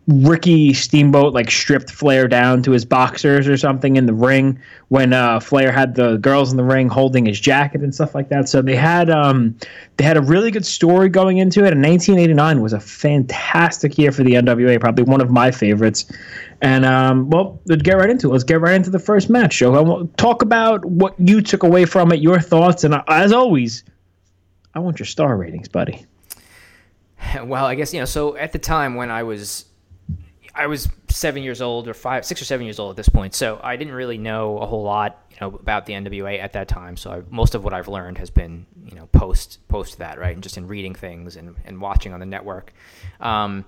Ricky 0.07 0.73
Steamboat 0.73 1.33
like 1.33 1.51
stripped 1.51 1.91
Flair 1.91 2.27
down 2.27 2.63
to 2.63 2.71
his 2.71 2.85
boxers 2.85 3.47
or 3.47 3.55
something 3.55 3.97
in 3.97 4.07
the 4.07 4.13
ring 4.13 4.59
when 4.87 5.13
uh, 5.13 5.39
Flair 5.39 5.71
had 5.71 5.93
the 5.93 6.17
girls 6.17 6.51
in 6.51 6.57
the 6.57 6.63
ring 6.63 6.89
holding 6.89 7.25
his 7.25 7.39
jacket 7.39 7.81
and 7.81 7.93
stuff 7.93 8.15
like 8.15 8.29
that. 8.29 8.49
So 8.49 8.61
they 8.63 8.75
had 8.75 9.11
um, 9.11 9.55
they 9.97 10.03
had 10.03 10.17
a 10.17 10.21
really 10.21 10.49
good 10.49 10.65
story 10.65 11.07
going 11.07 11.37
into 11.37 11.59
it. 11.59 11.71
And 11.71 11.83
1989 11.83 12.61
was 12.61 12.73
a 12.73 12.79
fantastic 12.79 13.97
year 13.97 14.11
for 14.11 14.23
the 14.23 14.33
NWA, 14.33 14.79
probably 14.79 15.03
one 15.03 15.21
of 15.21 15.29
my 15.29 15.51
favorites. 15.51 16.11
And 16.61 16.83
um, 16.83 17.29
well, 17.29 17.61
let's 17.65 17.83
get 17.83 17.93
right 17.93 18.09
into 18.09 18.29
it. 18.29 18.31
Let's 18.31 18.43
get 18.43 18.59
right 18.59 18.75
into 18.75 18.89
the 18.89 18.99
first 18.99 19.29
match. 19.29 19.53
Show 19.53 20.09
talk 20.17 20.41
about 20.41 20.83
what 20.83 21.13
you 21.19 21.41
took 21.41 21.61
away 21.61 21.85
from 21.85 22.11
it, 22.11 22.21
your 22.21 22.39
thoughts, 22.39 22.83
and 22.83 22.95
uh, 22.95 23.03
as 23.07 23.31
always, 23.31 23.83
I 24.73 24.79
want 24.79 24.99
your 24.99 25.05
star 25.05 25.35
ratings, 25.35 25.67
buddy. 25.67 26.05
Well, 27.43 27.65
I 27.65 27.75
guess 27.75 27.93
you 27.93 27.99
know. 27.99 28.05
So 28.05 28.35
at 28.35 28.51
the 28.51 28.59
time 28.59 28.95
when 28.95 29.11
I 29.11 29.23
was, 29.23 29.65
I 30.55 30.65
was 30.67 30.89
seven 31.07 31.43
years 31.43 31.61
old 31.61 31.87
or 31.87 31.93
five, 31.93 32.25
six 32.25 32.41
or 32.41 32.45
seven 32.45 32.65
years 32.65 32.79
old 32.79 32.89
at 32.89 32.97
this 32.97 33.07
point. 33.07 33.35
So 33.35 33.59
I 33.63 33.75
didn't 33.75 33.93
really 33.93 34.17
know 34.17 34.57
a 34.57 34.65
whole 34.65 34.83
lot, 34.83 35.23
you 35.29 35.37
know, 35.39 35.47
about 35.47 35.85
the 35.85 35.93
NWA 35.93 36.39
at 36.39 36.53
that 36.53 36.67
time. 36.67 36.97
So 36.97 37.11
I, 37.11 37.21
most 37.29 37.55
of 37.55 37.63
what 37.63 37.73
I've 37.73 37.87
learned 37.87 38.17
has 38.17 38.29
been, 38.29 38.65
you 38.85 38.95
know, 38.95 39.05
post 39.07 39.59
post 39.67 39.99
that, 39.99 40.19
right, 40.19 40.33
and 40.33 40.43
just 40.43 40.57
in 40.57 40.67
reading 40.67 40.95
things 40.95 41.35
and, 41.37 41.55
and 41.63 41.79
watching 41.79 42.11
on 42.11 42.19
the 42.19 42.25
network. 42.25 42.73
Um, 43.19 43.65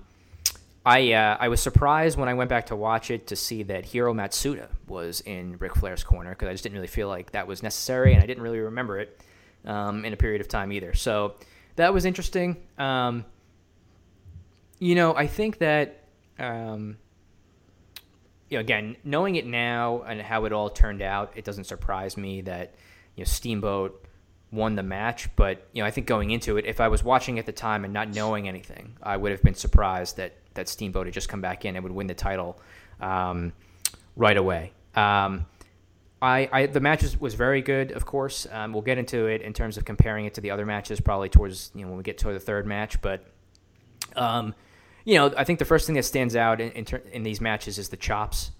I 0.84 1.12
uh, 1.12 1.36
I 1.40 1.48
was 1.48 1.62
surprised 1.62 2.18
when 2.18 2.28
I 2.28 2.34
went 2.34 2.50
back 2.50 2.66
to 2.66 2.76
watch 2.76 3.10
it 3.10 3.28
to 3.28 3.36
see 3.36 3.62
that 3.62 3.86
Hiro 3.86 4.12
Matsuda 4.12 4.68
was 4.88 5.20
in 5.22 5.56
Ric 5.58 5.76
Flair's 5.76 6.04
corner 6.04 6.30
because 6.30 6.48
I 6.48 6.52
just 6.52 6.64
didn't 6.64 6.74
really 6.74 6.88
feel 6.88 7.08
like 7.08 7.32
that 7.32 7.46
was 7.46 7.62
necessary, 7.62 8.12
and 8.12 8.22
I 8.22 8.26
didn't 8.26 8.42
really 8.42 8.58
remember 8.58 8.98
it 8.98 9.20
um, 9.64 10.04
in 10.04 10.12
a 10.12 10.16
period 10.16 10.40
of 10.40 10.48
time 10.48 10.72
either. 10.72 10.94
So 10.94 11.34
that 11.76 11.92
was 11.92 12.04
interesting. 12.04 12.56
Um, 12.78 13.24
you 14.78 14.94
know, 14.94 15.14
I 15.14 15.26
think 15.26 15.58
that 15.58 16.04
um, 16.38 16.96
you 18.48 18.58
know, 18.58 18.60
again, 18.60 18.96
knowing 19.04 19.36
it 19.36 19.46
now 19.46 20.02
and 20.02 20.20
how 20.20 20.44
it 20.44 20.52
all 20.52 20.70
turned 20.70 21.02
out, 21.02 21.32
it 21.36 21.44
doesn't 21.44 21.64
surprise 21.64 22.16
me 22.16 22.42
that 22.42 22.74
you 23.16 23.22
know 23.22 23.24
Steamboat 23.24 24.04
won 24.50 24.76
the 24.76 24.82
match. 24.82 25.34
But 25.36 25.66
you 25.72 25.82
know, 25.82 25.86
I 25.86 25.90
think 25.90 26.06
going 26.06 26.30
into 26.30 26.56
it, 26.56 26.66
if 26.66 26.80
I 26.80 26.88
was 26.88 27.02
watching 27.02 27.38
at 27.38 27.46
the 27.46 27.52
time 27.52 27.84
and 27.84 27.92
not 27.92 28.14
knowing 28.14 28.48
anything, 28.48 28.96
I 29.02 29.16
would 29.16 29.32
have 29.32 29.42
been 29.42 29.54
surprised 29.54 30.16
that 30.18 30.36
that 30.54 30.68
Steamboat 30.68 31.06
had 31.06 31.14
just 31.14 31.28
come 31.28 31.40
back 31.40 31.64
in 31.64 31.74
and 31.74 31.82
would 31.82 31.92
win 31.92 32.06
the 32.06 32.14
title 32.14 32.60
um, 33.00 33.52
right 34.16 34.36
away. 34.36 34.72
Um, 34.94 35.46
I, 36.24 36.48
I, 36.52 36.66
the 36.66 36.80
match 36.80 37.02
was, 37.02 37.20
was 37.20 37.34
very 37.34 37.62
good, 37.62 37.92
of 37.92 38.06
course. 38.06 38.46
Um, 38.50 38.72
we'll 38.72 38.82
get 38.82 38.98
into 38.98 39.26
it 39.26 39.42
in 39.42 39.52
terms 39.52 39.76
of 39.76 39.84
comparing 39.84 40.26
it 40.26 40.34
to 40.34 40.40
the 40.40 40.50
other 40.50 40.66
matches, 40.66 41.00
probably 41.00 41.28
towards 41.28 41.70
you 41.74 41.82
know 41.82 41.88
when 41.88 41.96
we 41.96 42.02
get 42.02 42.18
to 42.18 42.32
the 42.32 42.40
third 42.40 42.66
match. 42.66 43.00
But 43.00 43.24
um, 44.16 44.54
you 45.04 45.16
know, 45.16 45.32
I 45.36 45.44
think 45.44 45.58
the 45.58 45.64
first 45.64 45.86
thing 45.86 45.96
that 45.96 46.04
stands 46.04 46.34
out 46.34 46.60
in 46.60 46.70
in, 46.72 46.84
ter- 46.84 47.02
in 47.12 47.22
these 47.22 47.40
matches 47.40 47.78
is 47.78 47.88
the 47.88 47.96
chops. 47.96 48.50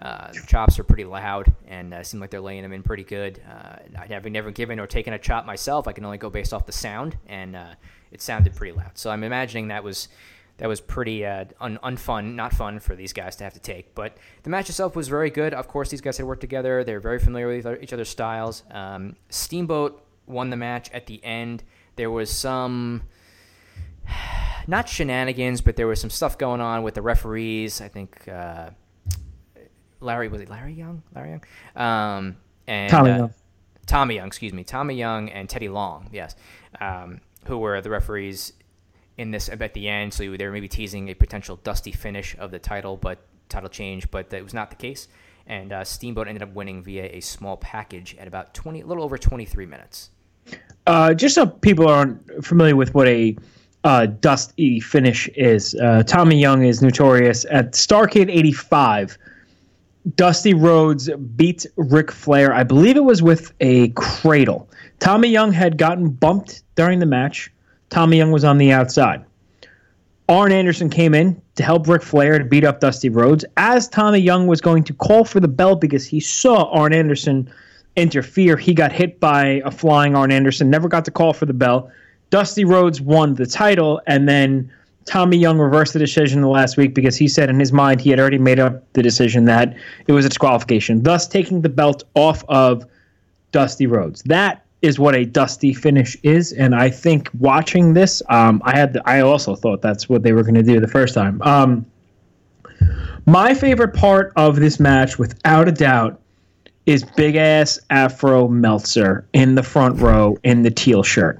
Uh, 0.00 0.32
the 0.32 0.46
chops 0.46 0.78
are 0.78 0.84
pretty 0.84 1.04
loud 1.04 1.52
and 1.66 1.92
uh, 1.92 2.02
seem 2.02 2.20
like 2.20 2.30
they're 2.30 2.40
laying 2.40 2.62
them 2.62 2.72
in 2.72 2.82
pretty 2.82 3.04
good. 3.04 3.42
Uh, 3.46 3.76
having 4.08 4.32
never 4.32 4.50
given 4.50 4.80
or 4.80 4.86
taken 4.86 5.12
a 5.12 5.18
chop 5.18 5.44
myself, 5.44 5.86
I 5.86 5.92
can 5.92 6.04
only 6.06 6.16
go 6.16 6.30
based 6.30 6.54
off 6.54 6.64
the 6.64 6.72
sound, 6.72 7.18
and 7.26 7.54
uh, 7.54 7.74
it 8.10 8.22
sounded 8.22 8.54
pretty 8.54 8.72
loud. 8.72 8.92
So 8.94 9.10
I'm 9.10 9.24
imagining 9.24 9.68
that 9.68 9.84
was 9.84 10.08
that 10.60 10.68
was 10.68 10.80
pretty 10.80 11.24
uh, 11.24 11.46
un- 11.58 11.78
unfun, 11.82 12.34
not 12.34 12.52
fun 12.52 12.80
for 12.80 12.94
these 12.94 13.14
guys 13.14 13.34
to 13.36 13.44
have 13.44 13.54
to 13.54 13.60
take. 13.60 13.94
But 13.94 14.18
the 14.42 14.50
match 14.50 14.68
itself 14.68 14.94
was 14.94 15.08
very 15.08 15.30
good. 15.30 15.54
Of 15.54 15.68
course, 15.68 15.88
these 15.88 16.02
guys 16.02 16.18
had 16.18 16.26
worked 16.26 16.42
together. 16.42 16.84
They're 16.84 17.00
very 17.00 17.18
familiar 17.18 17.48
with 17.48 17.82
each 17.82 17.94
other's 17.94 18.10
styles. 18.10 18.62
Um, 18.70 19.16
Steamboat 19.30 20.04
won 20.26 20.50
the 20.50 20.58
match 20.58 20.90
at 20.92 21.06
the 21.06 21.24
end. 21.24 21.64
There 21.96 22.10
was 22.10 22.30
some 22.30 23.04
not 24.66 24.86
shenanigans, 24.86 25.62
but 25.62 25.76
there 25.76 25.86
was 25.86 25.98
some 25.98 26.10
stuff 26.10 26.36
going 26.36 26.60
on 26.60 26.82
with 26.82 26.92
the 26.92 27.02
referees. 27.02 27.80
I 27.80 27.88
think 27.88 28.28
uh, 28.28 28.68
Larry 30.00 30.28
was 30.28 30.42
it 30.42 30.50
Larry 30.50 30.74
Young? 30.74 31.02
Larry 31.14 31.30
Young, 31.30 31.44
um, 31.74 32.36
and 32.66 32.90
Tommy 32.90 33.10
uh, 33.12 33.16
Young. 33.16 33.34
Tommy 33.86 34.14
Young, 34.16 34.26
excuse 34.26 34.52
me, 34.52 34.62
Tommy 34.62 34.94
Young 34.94 35.30
and 35.30 35.48
Teddy 35.48 35.70
Long, 35.70 36.10
yes, 36.12 36.36
um, 36.82 37.22
who 37.46 37.56
were 37.56 37.80
the 37.80 37.88
referees 37.88 38.52
in 39.20 39.30
this 39.30 39.48
at 39.48 39.74
the 39.74 39.88
end. 39.88 40.14
So 40.14 40.36
they 40.36 40.46
were 40.46 40.52
maybe 40.52 40.68
teasing 40.68 41.10
a 41.10 41.14
potential 41.14 41.56
dusty 41.62 41.92
finish 41.92 42.36
of 42.38 42.50
the 42.50 42.58
title, 42.58 42.96
but 42.96 43.18
title 43.48 43.68
change, 43.68 44.10
but 44.10 44.30
that 44.30 44.42
was 44.42 44.54
not 44.54 44.70
the 44.70 44.76
case. 44.76 45.08
And 45.46 45.72
uh, 45.72 45.84
Steamboat 45.84 46.28
ended 46.28 46.42
up 46.42 46.54
winning 46.54 46.82
via 46.82 47.04
a 47.04 47.20
small 47.20 47.56
package 47.56 48.16
at 48.18 48.26
about 48.28 48.54
twenty, 48.54 48.80
a 48.80 48.86
little 48.86 49.04
over 49.04 49.18
twenty-three 49.18 49.66
minutes. 49.66 50.10
Uh, 50.86 51.12
just 51.12 51.34
so 51.34 51.46
people 51.46 51.88
aren't 51.88 52.44
familiar 52.44 52.76
with 52.76 52.94
what 52.94 53.08
a 53.08 53.36
uh, 53.84 54.06
dusty 54.06 54.80
finish 54.80 55.28
is, 55.36 55.74
uh, 55.76 56.02
Tommy 56.04 56.38
Young 56.38 56.64
is 56.64 56.82
notorious 56.82 57.44
at 57.50 57.72
Starcade 57.72 58.30
'85. 58.30 59.18
Dusty 60.14 60.54
Rhodes 60.54 61.10
beat 61.36 61.66
Ric 61.76 62.10
Flair. 62.10 62.54
I 62.54 62.62
believe 62.62 62.96
it 62.96 63.04
was 63.04 63.22
with 63.22 63.52
a 63.60 63.88
cradle. 63.90 64.68
Tommy 64.98 65.28
Young 65.28 65.52
had 65.52 65.76
gotten 65.76 66.08
bumped 66.08 66.62
during 66.74 67.00
the 67.00 67.06
match. 67.06 67.50
Tommy 67.90 68.16
Young 68.16 68.32
was 68.32 68.44
on 68.44 68.58
the 68.58 68.72
outside. 68.72 69.24
Arn 70.28 70.52
Anderson 70.52 70.88
came 70.88 71.12
in 71.12 71.42
to 71.56 71.64
help 71.64 71.88
Ric 71.88 72.02
Flair 72.02 72.38
to 72.38 72.44
beat 72.44 72.64
up 72.64 72.80
Dusty 72.80 73.08
Rhodes 73.08 73.44
as 73.56 73.88
Tommy 73.88 74.20
Young 74.20 74.46
was 74.46 74.60
going 74.60 74.84
to 74.84 74.94
call 74.94 75.24
for 75.24 75.40
the 75.40 75.48
belt 75.48 75.80
because 75.80 76.06
he 76.06 76.20
saw 76.20 76.70
Arn 76.70 76.94
Anderson 76.94 77.50
interfere. 77.96 78.56
He 78.56 78.72
got 78.72 78.92
hit 78.92 79.18
by 79.18 79.60
a 79.64 79.72
flying 79.72 80.14
Arn 80.14 80.30
Anderson, 80.30 80.70
never 80.70 80.88
got 80.88 81.04
to 81.06 81.10
call 81.10 81.32
for 81.32 81.46
the 81.46 81.52
belt. 81.52 81.90
Dusty 82.30 82.64
Rhodes 82.64 83.00
won 83.00 83.34
the 83.34 83.46
title, 83.46 84.00
and 84.06 84.28
then 84.28 84.70
Tommy 85.04 85.36
Young 85.36 85.58
reversed 85.58 85.94
the 85.94 85.98
decision 85.98 86.42
the 86.42 86.48
last 86.48 86.76
week 86.76 86.94
because 86.94 87.16
he 87.16 87.26
said 87.26 87.50
in 87.50 87.58
his 87.58 87.72
mind 87.72 88.00
he 88.00 88.10
had 88.10 88.20
already 88.20 88.38
made 88.38 88.60
up 88.60 88.84
the 88.92 89.02
decision 89.02 89.46
that 89.46 89.74
it 90.06 90.12
was 90.12 90.24
a 90.24 90.28
disqualification, 90.28 91.02
thus 91.02 91.26
taking 91.26 91.62
the 91.62 91.68
belt 91.68 92.04
off 92.14 92.44
of 92.48 92.84
Dusty 93.50 93.88
Rhodes. 93.88 94.22
That 94.22 94.64
is 94.82 94.98
what 94.98 95.14
a 95.14 95.24
dusty 95.24 95.74
finish 95.74 96.16
is, 96.22 96.52
and 96.52 96.74
I 96.74 96.90
think 96.90 97.28
watching 97.38 97.94
this, 97.94 98.22
um, 98.28 98.62
I 98.64 98.76
had 98.76 98.94
the, 98.94 99.02
I 99.08 99.20
also 99.20 99.54
thought 99.54 99.82
that's 99.82 100.08
what 100.08 100.22
they 100.22 100.32
were 100.32 100.42
going 100.42 100.54
to 100.54 100.62
do 100.62 100.80
the 100.80 100.88
first 100.88 101.14
time. 101.14 101.40
Um, 101.42 101.86
my 103.26 103.54
favorite 103.54 103.94
part 103.94 104.32
of 104.36 104.56
this 104.56 104.80
match, 104.80 105.18
without 105.18 105.68
a 105.68 105.72
doubt, 105.72 106.20
is 106.86 107.04
big 107.04 107.36
ass 107.36 107.78
Afro 107.90 108.48
Meltzer 108.48 109.26
in 109.32 109.54
the 109.54 109.62
front 109.62 110.00
row 110.00 110.38
in 110.42 110.62
the 110.62 110.70
teal 110.70 111.02
shirt. 111.02 111.38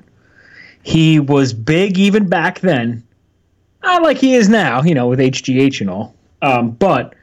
He 0.83 1.19
was 1.19 1.53
big 1.53 1.99
even 1.99 2.29
back 2.29 2.61
then, 2.61 3.03
not 3.83 4.03
like 4.03 4.19
he 4.19 4.35
is 4.35 4.49
now, 4.49 4.83
you 4.83 4.95
know, 4.95 5.09
with 5.09 5.19
HGH 5.19 5.81
and 5.81 5.91
all. 5.91 6.15
Um, 6.43 6.71
but 6.73 7.15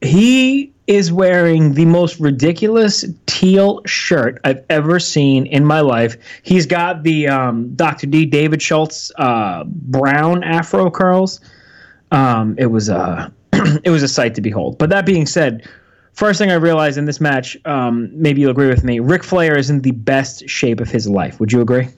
he 0.00 0.73
is 0.86 1.12
wearing 1.12 1.74
the 1.74 1.86
most 1.86 2.20
ridiculous 2.20 3.04
teal 3.26 3.80
shirt 3.86 4.40
I've 4.44 4.64
ever 4.68 5.00
seen 5.00 5.46
in 5.46 5.64
my 5.64 5.80
life. 5.80 6.16
He's 6.42 6.66
got 6.66 7.02
the 7.02 7.28
um, 7.28 7.74
Dr. 7.74 8.06
D. 8.06 8.26
David 8.26 8.60
Schultz 8.60 9.10
uh, 9.16 9.64
brown 9.66 10.44
afro 10.44 10.90
curls. 10.90 11.40
Um, 12.10 12.54
it 12.58 12.66
was 12.66 12.88
a 12.88 13.32
it 13.84 13.90
was 13.90 14.02
a 14.02 14.08
sight 14.08 14.34
to 14.34 14.40
behold. 14.40 14.78
But 14.78 14.90
that 14.90 15.06
being 15.06 15.26
said, 15.26 15.68
first 16.12 16.38
thing 16.38 16.50
I 16.50 16.54
realized 16.54 16.98
in 16.98 17.06
this 17.06 17.20
match, 17.20 17.56
um, 17.64 18.10
maybe 18.12 18.42
you'll 18.42 18.50
agree 18.50 18.68
with 18.68 18.84
me, 18.84 19.00
Ric 19.00 19.24
Flair 19.24 19.56
is 19.56 19.70
in 19.70 19.80
the 19.80 19.92
best 19.92 20.48
shape 20.48 20.80
of 20.80 20.90
his 20.90 21.08
life. 21.08 21.40
Would 21.40 21.52
you 21.52 21.60
agree? 21.60 21.88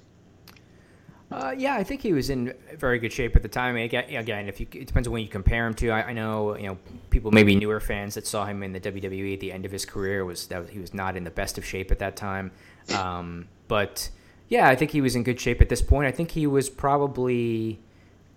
Uh, 1.37 1.50
yeah, 1.50 1.75
I 1.75 1.85
think 1.85 2.00
he 2.00 2.14
was 2.14 2.31
in 2.31 2.55
very 2.78 2.99
good 2.99 3.12
shape 3.12 3.37
at 3.37 3.43
the 3.43 3.49
time. 3.49 3.76
Again, 3.76 4.49
if 4.49 4.59
you, 4.59 4.66
it 4.73 4.87
depends 4.87 5.07
on 5.07 5.12
when 5.12 5.23
you 5.23 5.28
compare 5.28 5.66
him 5.66 5.75
to. 5.75 5.90
I, 5.90 6.05
I, 6.05 6.12
know 6.14 6.57
you 6.57 6.66
know 6.66 6.78
people, 7.11 7.31
maybe 7.31 7.55
newer 7.55 7.78
fans 7.78 8.14
that 8.14 8.26
saw 8.26 8.47
him 8.47 8.62
in 8.62 8.73
the 8.73 8.81
WWE 8.81 9.35
at 9.35 9.40
the 9.40 9.52
end 9.52 9.66
of 9.66 9.71
his 9.71 9.85
career 9.85 10.25
was 10.25 10.47
that 10.47 10.71
he 10.71 10.78
was 10.78 10.95
not 10.95 11.14
in 11.14 11.25
the 11.25 11.31
best 11.31 11.59
of 11.59 11.64
shape 11.64 11.90
at 11.90 11.99
that 11.99 12.16
time. 12.16 12.52
Um, 12.97 13.49
but 13.69 14.09
yeah, 14.49 14.66
I 14.66 14.76
think 14.76 14.93
he 14.93 15.02
was 15.02 15.14
in 15.14 15.25
good 15.25 15.38
shape 15.38 15.61
at 15.61 15.69
this 15.69 15.83
point. 15.83 16.07
I 16.07 16.11
think 16.11 16.31
he 16.31 16.47
was 16.47 16.71
probably 16.71 17.81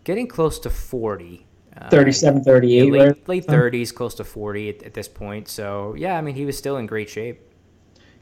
getting 0.03 0.27
close 0.27 0.59
to 0.59 0.69
forty. 0.69 1.45
Uh, 1.77 1.87
37, 1.87 2.43
38. 2.43 2.91
Late, 2.91 3.29
late 3.29 3.45
30s, 3.45 3.93
close 3.93 4.15
to 4.15 4.25
40 4.25 4.69
at, 4.69 4.83
at 4.83 4.93
this 4.95 5.07
point. 5.07 5.47
So, 5.47 5.93
yeah, 5.97 6.17
I 6.17 6.21
mean, 6.21 6.35
he 6.35 6.43
was 6.43 6.57
still 6.57 6.75
in 6.75 6.87
great 6.87 7.07
shape. 7.07 7.39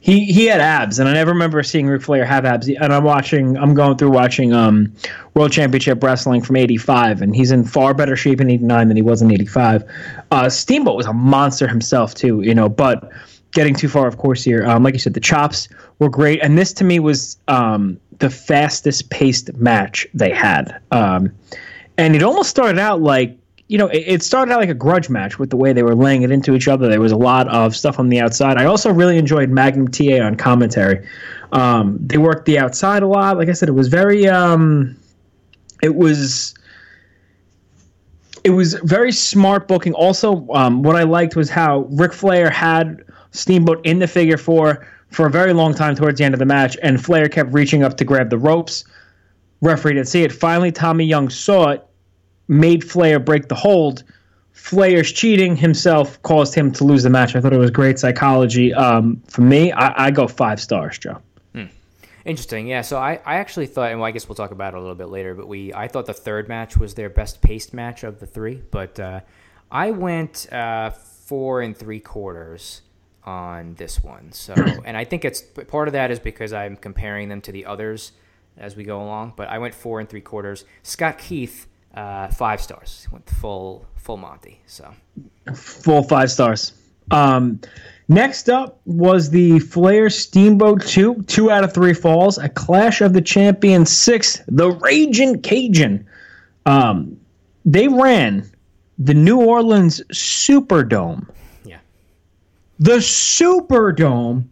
He 0.00 0.26
he 0.26 0.46
had 0.46 0.60
abs, 0.60 0.98
and 0.98 1.08
I 1.08 1.12
never 1.12 1.32
remember 1.32 1.62
seeing 1.62 1.88
Ric 1.88 2.02
Flair 2.02 2.24
have 2.24 2.44
abs. 2.44 2.68
And 2.68 2.92
I'm 2.92 3.02
watching, 3.02 3.56
I'm 3.56 3.74
going 3.74 3.96
through 3.96 4.10
watching 4.10 4.52
um, 4.52 4.92
World 5.34 5.50
Championship 5.50 6.02
Wrestling 6.02 6.40
from 6.40 6.56
'85, 6.56 7.20
and 7.20 7.34
he's 7.34 7.50
in 7.50 7.64
far 7.64 7.94
better 7.94 8.14
shape 8.14 8.40
in 8.40 8.48
'89 8.48 8.88
than 8.88 8.96
he 8.96 9.02
was 9.02 9.22
in 9.22 9.32
'85. 9.32 9.84
Uh, 10.30 10.48
Steamboat 10.48 10.96
was 10.96 11.06
a 11.06 11.12
monster 11.12 11.66
himself 11.66 12.14
too, 12.14 12.42
you 12.42 12.54
know. 12.54 12.68
But 12.68 13.10
getting 13.52 13.74
too 13.74 13.88
far, 13.88 14.06
of 14.06 14.18
course, 14.18 14.44
here. 14.44 14.64
Um, 14.66 14.84
like 14.84 14.94
you 14.94 15.00
said, 15.00 15.14
the 15.14 15.20
chops 15.20 15.68
were 15.98 16.10
great, 16.10 16.40
and 16.42 16.56
this 16.56 16.72
to 16.74 16.84
me 16.84 17.00
was 17.00 17.36
um, 17.48 17.98
the 18.18 18.30
fastest 18.30 19.10
paced 19.10 19.52
match 19.54 20.06
they 20.14 20.30
had. 20.30 20.80
Um, 20.92 21.32
and 21.96 22.14
it 22.14 22.22
almost 22.22 22.50
started 22.50 22.78
out 22.78 23.02
like 23.02 23.36
you 23.68 23.76
know, 23.76 23.88
it, 23.88 24.04
it, 24.06 24.22
started 24.22 24.52
out 24.52 24.60
like 24.60 24.70
a 24.70 24.74
grudge 24.74 25.10
match 25.10 25.38
with 25.38 25.50
the 25.50 25.56
way 25.56 25.74
they 25.74 25.82
were 25.82 25.94
laying 25.94 26.22
it 26.22 26.30
into 26.30 26.54
each 26.54 26.68
other. 26.68 26.88
There 26.88 27.00
was 27.00 27.12
a 27.12 27.16
lot 27.16 27.48
of 27.48 27.76
stuff 27.76 27.98
on 27.98 28.08
the 28.08 28.18
outside. 28.18 28.56
I 28.56 28.64
also 28.64 28.90
really 28.90 29.18
enjoyed 29.18 29.50
Magnum 29.50 29.88
TA 29.88 30.24
on 30.24 30.36
commentary. 30.36 31.06
Um, 31.52 31.98
they 32.00 32.16
worked 32.16 32.46
the 32.46 32.58
outside 32.58 33.02
a 33.02 33.06
lot. 33.06 33.36
Like 33.36 33.48
I 33.48 33.52
said, 33.52 33.68
it 33.68 33.72
was 33.72 33.88
very, 33.88 34.26
um, 34.26 34.96
it 35.82 35.94
was, 35.94 36.54
it 38.42 38.50
was 38.50 38.74
very 38.74 39.12
smart 39.12 39.68
booking. 39.68 39.92
Also, 39.92 40.46
um, 40.54 40.82
what 40.82 40.96
I 40.96 41.02
liked 41.02 41.36
was 41.36 41.50
how 41.50 41.80
Ric 41.90 42.14
Flair 42.14 42.48
had 42.48 43.04
Steamboat 43.32 43.84
in 43.84 43.98
the 43.98 44.08
figure 44.08 44.38
four 44.38 44.86
for 45.10 45.26
a 45.26 45.30
very 45.30 45.52
long 45.52 45.74
time 45.74 45.94
towards 45.94 46.18
the 46.18 46.24
end 46.24 46.34
of 46.34 46.38
the 46.38 46.46
match, 46.46 46.76
and 46.82 47.02
Flair 47.02 47.28
kept 47.28 47.52
reaching 47.52 47.82
up 47.82 47.98
to 47.98 48.04
grab 48.04 48.30
the 48.30 48.38
ropes. 48.38 48.84
Referee 49.60 49.94
didn't 49.94 50.08
see 50.08 50.22
it. 50.22 50.32
Finally, 50.32 50.72
Tommy 50.72 51.04
Young 51.04 51.28
saw 51.28 51.70
it 51.70 51.87
made 52.48 52.82
Flair 52.82 53.18
break 53.20 53.48
the 53.48 53.54
hold. 53.54 54.04
Flair's 54.52 55.12
cheating 55.12 55.56
himself 55.56 56.20
caused 56.22 56.54
him 56.54 56.72
to 56.72 56.84
lose 56.84 57.04
the 57.04 57.10
match. 57.10 57.36
I 57.36 57.40
thought 57.40 57.52
it 57.52 57.58
was 57.58 57.70
great 57.70 57.98
psychology. 57.98 58.74
Um, 58.74 59.22
for 59.28 59.42
me, 59.42 59.70
I, 59.72 60.06
I, 60.06 60.10
go 60.10 60.26
five 60.26 60.60
stars, 60.60 60.98
Joe. 60.98 61.22
Hmm. 61.54 61.66
Interesting, 62.24 62.66
yeah. 62.66 62.82
So 62.82 62.98
I, 62.98 63.20
I 63.24 63.36
actually 63.36 63.66
thought, 63.66 63.90
and 63.90 64.00
well, 64.00 64.08
I 64.08 64.10
guess 64.10 64.28
we'll 64.28 64.34
talk 64.34 64.50
about 64.50 64.74
it 64.74 64.76
a 64.76 64.80
little 64.80 64.96
bit 64.96 65.08
later. 65.08 65.34
But 65.34 65.46
we, 65.46 65.72
I 65.72 65.86
thought 65.86 66.06
the 66.06 66.12
third 66.12 66.48
match 66.48 66.76
was 66.76 66.94
their 66.94 67.08
best 67.08 67.40
paced 67.40 67.72
match 67.72 68.02
of 68.02 68.18
the 68.18 68.26
three. 68.26 68.62
But 68.70 68.98
uh, 68.98 69.20
I 69.70 69.92
went 69.92 70.52
uh, 70.52 70.90
four 70.90 71.62
and 71.62 71.76
three 71.76 72.00
quarters 72.00 72.82
on 73.24 73.74
this 73.74 74.02
one. 74.02 74.32
So, 74.32 74.54
and 74.84 74.96
I 74.96 75.04
think 75.04 75.24
it's 75.24 75.40
part 75.40 75.88
of 75.88 75.92
that 75.92 76.10
is 76.10 76.18
because 76.18 76.52
I'm 76.52 76.76
comparing 76.76 77.28
them 77.28 77.40
to 77.42 77.52
the 77.52 77.64
others 77.64 78.12
as 78.56 78.74
we 78.74 78.82
go 78.82 79.00
along. 79.00 79.34
But 79.36 79.48
I 79.48 79.58
went 79.58 79.72
four 79.72 80.00
and 80.00 80.08
three 80.08 80.20
quarters. 80.20 80.64
Scott 80.82 81.18
Keith 81.18 81.68
Uh, 81.98 82.28
five 82.28 82.60
stars. 82.60 83.08
Went 83.10 83.28
full 83.28 83.84
full 83.96 84.16
Monty. 84.16 84.60
So 84.66 84.94
full 85.52 86.04
five 86.04 86.30
stars. 86.30 86.72
Um, 87.10 87.60
next 88.06 88.48
up 88.48 88.80
was 88.84 89.30
the 89.30 89.58
Flair 89.58 90.08
Steamboat 90.08 90.86
2, 90.86 91.24
two 91.24 91.50
out 91.50 91.64
of 91.64 91.74
three 91.74 91.94
falls, 91.94 92.38
a 92.38 92.48
Clash 92.48 93.00
of 93.00 93.14
the 93.14 93.20
Champions 93.20 93.90
6, 93.90 94.44
the 94.46 94.70
Raging 94.70 95.42
Cajun. 95.42 96.06
Um, 96.66 97.18
they 97.64 97.88
ran 97.88 98.48
the 98.98 99.14
New 99.14 99.40
Orleans 99.40 100.00
Superdome. 100.12 101.26
yeah, 101.64 101.78
The 102.78 102.98
Superdome, 102.98 104.46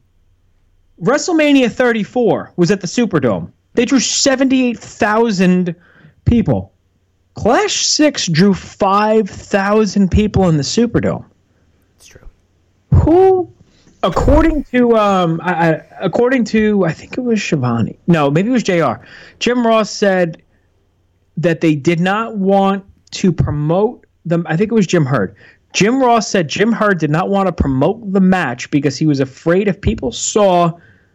WrestleMania 1.00 1.70
34 1.70 2.54
was 2.56 2.72
at 2.72 2.80
the 2.80 2.88
Superdome. 2.88 3.52
They 3.74 3.84
drew 3.84 4.00
78,000 4.00 5.76
people. 6.24 6.72
Clash 7.36 7.86
6 7.86 8.26
drew 8.28 8.54
5,000 8.54 10.10
people 10.10 10.48
in 10.48 10.56
the 10.56 10.62
Superdome 10.62 11.24
it's 11.96 12.06
true. 12.06 12.26
who 12.92 13.52
according 14.02 14.64
to 14.64 14.96
um 14.96 15.40
I, 15.42 15.52
I, 15.52 15.82
according 16.00 16.44
to 16.46 16.84
i 16.84 16.92
think 16.92 17.16
it 17.16 17.20
was 17.20 17.38
Shivani. 17.38 17.96
no 18.06 18.30
maybe 18.30 18.48
it 18.48 18.52
was 18.52 18.62
jr 18.62 19.04
jim 19.38 19.66
ross 19.66 19.90
said 19.90 20.42
that 21.36 21.60
they 21.60 21.74
did 21.74 22.00
not 22.00 22.36
want 22.36 22.84
to 23.12 23.32
promote 23.32 24.06
them 24.24 24.46
i 24.48 24.56
think 24.56 24.70
it 24.70 24.74
was 24.74 24.86
jim 24.86 25.06
herd 25.06 25.34
jim 25.72 26.00
ross 26.00 26.28
said 26.28 26.48
jim 26.48 26.72
herd 26.72 26.98
did 26.98 27.10
not 27.10 27.28
want 27.28 27.46
to 27.46 27.52
promote 27.52 28.12
the 28.12 28.20
match 28.20 28.70
because 28.70 28.96
he 28.96 29.06
was 29.06 29.20
afraid 29.20 29.68
if 29.68 29.80
people 29.80 30.12
saw 30.12 30.72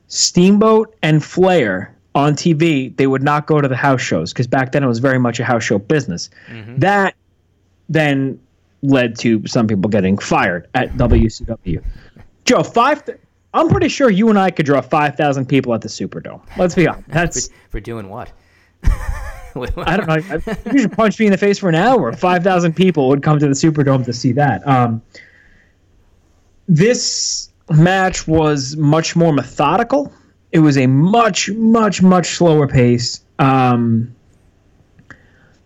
steamboat 0.08 0.96
and 1.04 1.24
flair 1.24 1.96
on 2.13 2.34
tv 2.36 2.96
they 2.98 3.08
would 3.08 3.24
not 3.24 3.48
go 3.48 3.62
to 3.62 3.68
the 3.68 3.75
house 3.75 4.01
shows 4.01 4.34
because 4.34 4.46
back 4.48 4.72
then 4.74 4.84
it 4.84 4.88
was 4.88 5.00
very 5.00 5.18
much 5.20 5.39
a 5.39 5.46
house 5.46 5.63
show 5.63 5.80
business 5.80 6.30
that 6.77 7.15
then 7.89 8.39
led 8.82 9.18
to 9.20 9.46
some 9.48 9.68
people 9.68 9.89
getting 9.89 10.18
fired 10.18 10.68
at 10.74 10.91
WCW. 10.94 11.84
Joe, 12.46 12.63
five. 12.63 13.06
Th- 13.06 13.18
I'm 13.53 13.70
pretty 13.70 13.89
sure 13.89 14.10
you 14.10 14.30
and 14.30 14.39
I 14.39 14.50
could 14.50 14.65
draw 14.65 14.82
five 14.82 15.15
thousand 15.15 15.46
people 15.48 15.74
at 15.74 15.82
the 15.82 15.88
Superdome. 15.88 16.41
Let's 16.58 16.74
be 16.74 16.88
honest. 16.88 17.08
That's 17.10 17.48
For, 17.48 17.53
for 17.70 17.80
doing 17.80 18.10
what? 18.10 18.32
I 18.84 19.98
don't 19.98 20.08
know. 20.08 20.41
You 20.72 20.80
should 20.80 20.94
punch 20.94 21.20
me 21.20 21.27
in 21.27 21.32
the 21.32 21.38
face 21.38 21.60
for 21.60 21.70
an 21.70 21.75
hour. 21.75 22.12
Five 22.13 22.44
thousand 22.44 22.75
people 22.75 23.08
would 23.10 23.22
come 23.22 23.38
to 23.39 23.48
the 23.48 23.53
Superdome 23.53 24.03
to 24.06 24.13
see 24.13 24.32
that. 24.32 24.65
Um, 24.68 25.01
this 26.68 27.50
match 27.70 28.27
was 28.27 28.75
much 28.77 29.15
more 29.15 29.34
methodical. 29.34 30.12
It 30.51 30.60
was 30.60 30.77
a 30.77 30.88
much, 30.88 31.50
much, 31.51 32.01
much 32.01 32.36
slower 32.36 32.67
pace. 32.67 33.24
Um, 33.39 34.13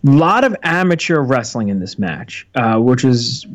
lot 0.03 0.43
of 0.43 0.55
amateur 0.63 1.19
wrestling 1.21 1.69
in 1.69 1.79
this 1.79 1.97
match, 1.97 2.47
uh, 2.55 2.77
which 2.77 3.03
is 3.03 3.45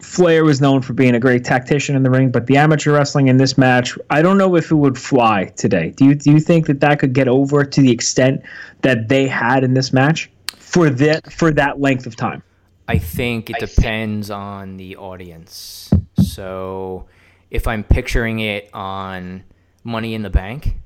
Flair 0.00 0.44
was 0.44 0.60
known 0.60 0.80
for 0.80 0.92
being 0.92 1.14
a 1.14 1.20
great 1.20 1.44
tactician 1.44 1.96
in 1.96 2.02
the 2.02 2.10
ring, 2.10 2.30
but 2.30 2.46
the 2.46 2.56
amateur 2.56 2.92
wrestling 2.92 3.28
in 3.28 3.36
this 3.36 3.58
match, 3.58 3.98
I 4.10 4.22
don't 4.22 4.38
know 4.38 4.54
if 4.54 4.70
it 4.70 4.76
would 4.76 4.96
fly 4.96 5.46
today. 5.56 5.90
Do 5.90 6.04
you 6.04 6.14
do 6.14 6.30
you 6.30 6.40
think 6.40 6.66
that 6.66 6.80
that 6.80 7.00
could 7.00 7.12
get 7.12 7.28
over 7.28 7.64
to 7.64 7.80
the 7.80 7.90
extent 7.90 8.42
that 8.82 9.08
they 9.08 9.26
had 9.26 9.64
in 9.64 9.74
this 9.74 9.92
match 9.92 10.30
for 10.56 10.88
that 10.88 11.32
for 11.32 11.50
that 11.52 11.80
length 11.80 12.06
of 12.06 12.16
time? 12.16 12.42
I 12.86 12.98
think 12.98 13.50
it 13.50 13.58
depends 13.58 14.30
on 14.30 14.76
the 14.76 14.96
audience. 14.96 15.90
So 16.22 17.06
if 17.50 17.66
I'm 17.66 17.84
picturing 17.84 18.38
it 18.38 18.70
on 18.72 19.44
Money 19.88 20.14
in 20.14 20.22
the 20.22 20.30
Bank, 20.30 20.76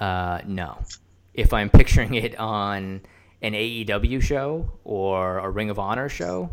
uh, 0.00 0.40
no. 0.46 0.78
If 1.34 1.52
I'm 1.52 1.70
picturing 1.70 2.14
it 2.14 2.38
on 2.38 3.02
an 3.42 3.52
AEW 3.52 4.22
show 4.22 4.72
or 4.84 5.38
a 5.38 5.50
Ring 5.50 5.70
of 5.70 5.78
Honor 5.78 6.08
show 6.08 6.50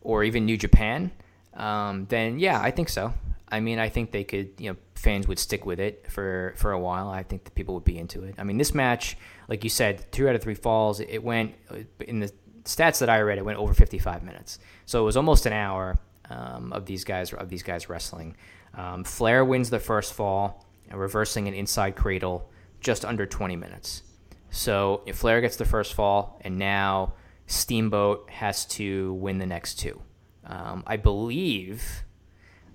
or 0.00 0.24
even 0.24 0.46
New 0.46 0.56
Japan, 0.56 1.10
um, 1.54 2.06
then 2.08 2.38
yeah, 2.38 2.60
I 2.60 2.70
think 2.70 2.88
so. 2.88 3.12
I 3.52 3.60
mean, 3.60 3.78
I 3.78 3.88
think 3.88 4.12
they 4.12 4.24
could, 4.24 4.50
you 4.58 4.70
know, 4.70 4.76
fans 4.94 5.26
would 5.26 5.38
stick 5.38 5.66
with 5.66 5.80
it 5.80 6.06
for, 6.08 6.54
for 6.56 6.72
a 6.72 6.78
while. 6.78 7.08
I 7.08 7.24
think 7.24 7.44
the 7.44 7.50
people 7.50 7.74
would 7.74 7.84
be 7.84 7.98
into 7.98 8.22
it. 8.22 8.36
I 8.38 8.44
mean, 8.44 8.58
this 8.58 8.72
match, 8.72 9.16
like 9.48 9.64
you 9.64 9.70
said, 9.70 10.10
two 10.12 10.28
out 10.28 10.36
of 10.36 10.42
three 10.42 10.54
falls, 10.54 11.00
it 11.00 11.18
went 11.18 11.54
in 12.00 12.20
the 12.20 12.32
stats 12.64 13.00
that 13.00 13.10
I 13.10 13.20
read, 13.20 13.38
it 13.38 13.44
went 13.44 13.58
over 13.58 13.74
55 13.74 14.22
minutes. 14.22 14.58
So 14.86 15.02
it 15.02 15.04
was 15.04 15.16
almost 15.16 15.46
an 15.46 15.52
hour 15.52 15.98
um, 16.30 16.72
of 16.72 16.86
these 16.86 17.04
guys 17.04 17.32
of 17.32 17.48
these 17.48 17.62
guys 17.62 17.88
wrestling. 17.88 18.36
Um, 18.74 19.04
Flair 19.04 19.44
wins 19.44 19.70
the 19.70 19.80
first 19.80 20.14
fall, 20.14 20.64
reversing 20.92 21.48
an 21.48 21.54
inside 21.54 21.96
cradle, 21.96 22.50
just 22.80 23.04
under 23.04 23.26
20 23.26 23.56
minutes. 23.56 24.02
So 24.50 25.02
if 25.06 25.16
Flair 25.16 25.40
gets 25.40 25.56
the 25.56 25.64
first 25.64 25.94
fall, 25.94 26.40
and 26.42 26.58
now 26.58 27.14
Steamboat 27.46 28.30
has 28.30 28.64
to 28.66 29.14
win 29.14 29.38
the 29.38 29.46
next 29.46 29.78
two. 29.78 30.00
Um, 30.44 30.82
I 30.86 30.96
believe 30.96 32.04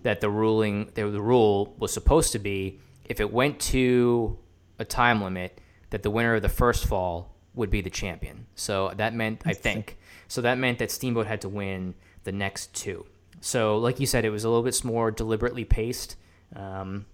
that 0.03 0.21
the 0.21 0.29
ruling, 0.29 0.91
the, 0.93 1.09
the 1.09 1.21
rule 1.21 1.75
was 1.77 1.91
supposed 1.91 2.31
to 2.33 2.39
be 2.39 2.79
if 3.05 3.19
it 3.19 3.31
went 3.31 3.59
to 3.59 4.37
a 4.79 4.85
time 4.85 5.21
limit, 5.21 5.59
that 5.89 6.03
the 6.03 6.09
winner 6.09 6.35
of 6.35 6.41
the 6.41 6.49
first 6.49 6.85
fall 6.85 7.35
would 7.53 7.69
be 7.69 7.81
the 7.81 7.89
champion. 7.89 8.45
So 8.55 8.91
that 8.97 9.13
meant, 9.13 9.43
I 9.45 9.53
think, 9.53 9.97
so 10.27 10.41
that 10.41 10.57
meant 10.57 10.79
that 10.79 10.91
Steamboat 10.91 11.27
had 11.27 11.41
to 11.41 11.49
win 11.49 11.95
the 12.23 12.31
next 12.31 12.73
two. 12.73 13.05
So, 13.41 13.77
like 13.77 13.99
you 13.99 14.07
said, 14.07 14.25
it 14.25 14.29
was 14.29 14.43
a 14.43 14.49
little 14.49 14.63
bit 14.63 14.83
more 14.83 15.11
deliberately 15.11 15.65
paced. 15.65 16.15
Um, 16.55 17.05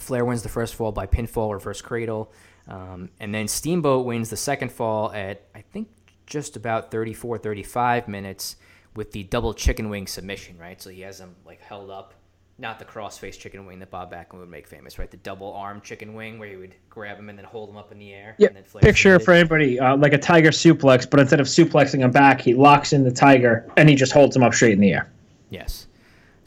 Flair 0.00 0.24
wins 0.24 0.42
the 0.42 0.48
first 0.48 0.74
fall 0.74 0.92
by 0.92 1.06
pinfall, 1.06 1.48
or 1.48 1.56
reverse 1.56 1.82
cradle. 1.82 2.32
Um, 2.68 3.10
and 3.18 3.34
then 3.34 3.48
Steamboat 3.48 4.06
wins 4.06 4.30
the 4.30 4.36
second 4.36 4.70
fall 4.70 5.12
at, 5.12 5.42
I 5.54 5.62
think, 5.62 5.88
just 6.26 6.56
about 6.56 6.90
34, 6.90 7.38
35 7.38 8.08
minutes 8.08 8.56
with 8.94 9.12
the 9.12 9.24
double 9.24 9.54
chicken 9.54 9.90
wing 9.90 10.06
submission, 10.06 10.56
right? 10.58 10.80
So 10.80 10.90
he 10.90 11.00
has 11.02 11.20
him 11.20 11.34
like 11.44 11.60
held 11.60 11.90
up, 11.90 12.14
not 12.58 12.78
the 12.78 12.84
cross-face 12.84 13.36
chicken 13.36 13.66
wing 13.66 13.78
that 13.80 13.90
Bob 13.90 14.12
Backlund 14.12 14.40
would 14.40 14.48
make 14.48 14.66
famous, 14.66 14.98
right? 14.98 15.10
The 15.10 15.16
double 15.18 15.52
arm 15.52 15.80
chicken 15.80 16.14
wing 16.14 16.38
where 16.38 16.48
he 16.48 16.56
would 16.56 16.74
grab 16.88 17.18
him 17.18 17.28
and 17.28 17.38
then 17.38 17.44
hold 17.44 17.70
him 17.70 17.76
up 17.76 17.90
in 17.92 17.98
the 17.98 18.12
air. 18.12 18.34
Yeah, 18.38 18.48
and 18.48 18.56
then 18.56 18.64
picture 18.80 19.18
for 19.18 19.32
anybody 19.32 19.78
uh, 19.80 19.96
like 19.96 20.12
a 20.12 20.18
tiger 20.18 20.50
suplex, 20.50 21.08
but 21.08 21.20
instead 21.20 21.40
of 21.40 21.46
suplexing 21.46 22.00
him 22.00 22.10
back, 22.10 22.40
he 22.40 22.54
locks 22.54 22.92
in 22.92 23.04
the 23.04 23.12
tiger 23.12 23.68
and 23.76 23.88
he 23.88 23.94
just 23.94 24.12
holds 24.12 24.36
him 24.36 24.42
up 24.42 24.54
straight 24.54 24.72
in 24.72 24.80
the 24.80 24.92
air. 24.92 25.10
Yes. 25.50 25.86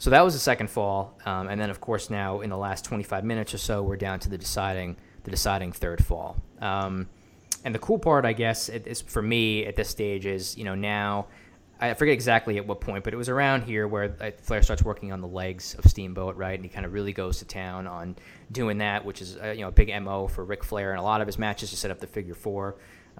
So 0.04 0.10
that 0.10 0.22
was 0.22 0.34
the 0.34 0.40
second 0.40 0.68
fall, 0.68 1.18
um, 1.24 1.48
and 1.48 1.58
then 1.58 1.70
of 1.70 1.80
course 1.80 2.10
now 2.10 2.42
in 2.42 2.50
the 2.50 2.58
last 2.58 2.84
25 2.84 3.24
minutes 3.24 3.54
or 3.54 3.56
so, 3.56 3.82
we're 3.82 3.96
down 3.96 4.20
to 4.20 4.28
the 4.28 4.36
deciding 4.36 4.98
the 5.22 5.30
deciding 5.30 5.72
third 5.72 6.04
fall. 6.04 6.36
Um, 6.60 7.08
and 7.64 7.74
the 7.74 7.78
cool 7.78 7.98
part, 7.98 8.26
I 8.26 8.34
guess, 8.34 8.68
for 9.06 9.22
me 9.22 9.64
at 9.64 9.76
this 9.76 9.88
stage 9.88 10.26
is 10.26 10.58
you 10.58 10.64
know 10.64 10.74
now 10.74 11.28
I 11.80 11.94
forget 11.94 12.12
exactly 12.12 12.58
at 12.58 12.66
what 12.66 12.82
point, 12.82 13.02
but 13.02 13.14
it 13.14 13.16
was 13.16 13.30
around 13.30 13.62
here 13.62 13.88
where 13.88 14.14
uh, 14.20 14.30
Flair 14.42 14.62
starts 14.62 14.82
working 14.82 15.10
on 15.10 15.22
the 15.22 15.26
legs 15.26 15.74
of 15.76 15.86
Steamboat, 15.86 16.36
right? 16.36 16.54
And 16.54 16.62
he 16.62 16.68
kind 16.68 16.84
of 16.84 16.92
really 16.92 17.14
goes 17.14 17.38
to 17.38 17.46
town 17.46 17.86
on 17.86 18.14
doing 18.52 18.76
that, 18.78 19.06
which 19.06 19.22
is 19.22 19.38
uh, 19.38 19.54
you 19.56 19.62
know 19.62 19.68
a 19.68 19.72
big 19.72 19.88
mo 20.02 20.28
for 20.28 20.44
Ric 20.44 20.64
Flair 20.64 20.90
and 20.90 21.00
a 21.00 21.02
lot 21.02 21.22
of 21.22 21.26
his 21.26 21.38
matches 21.38 21.70
to 21.70 21.78
set 21.78 21.90
up 21.90 22.00
the 22.00 22.06
figure 22.06 22.34
four. 22.34 22.76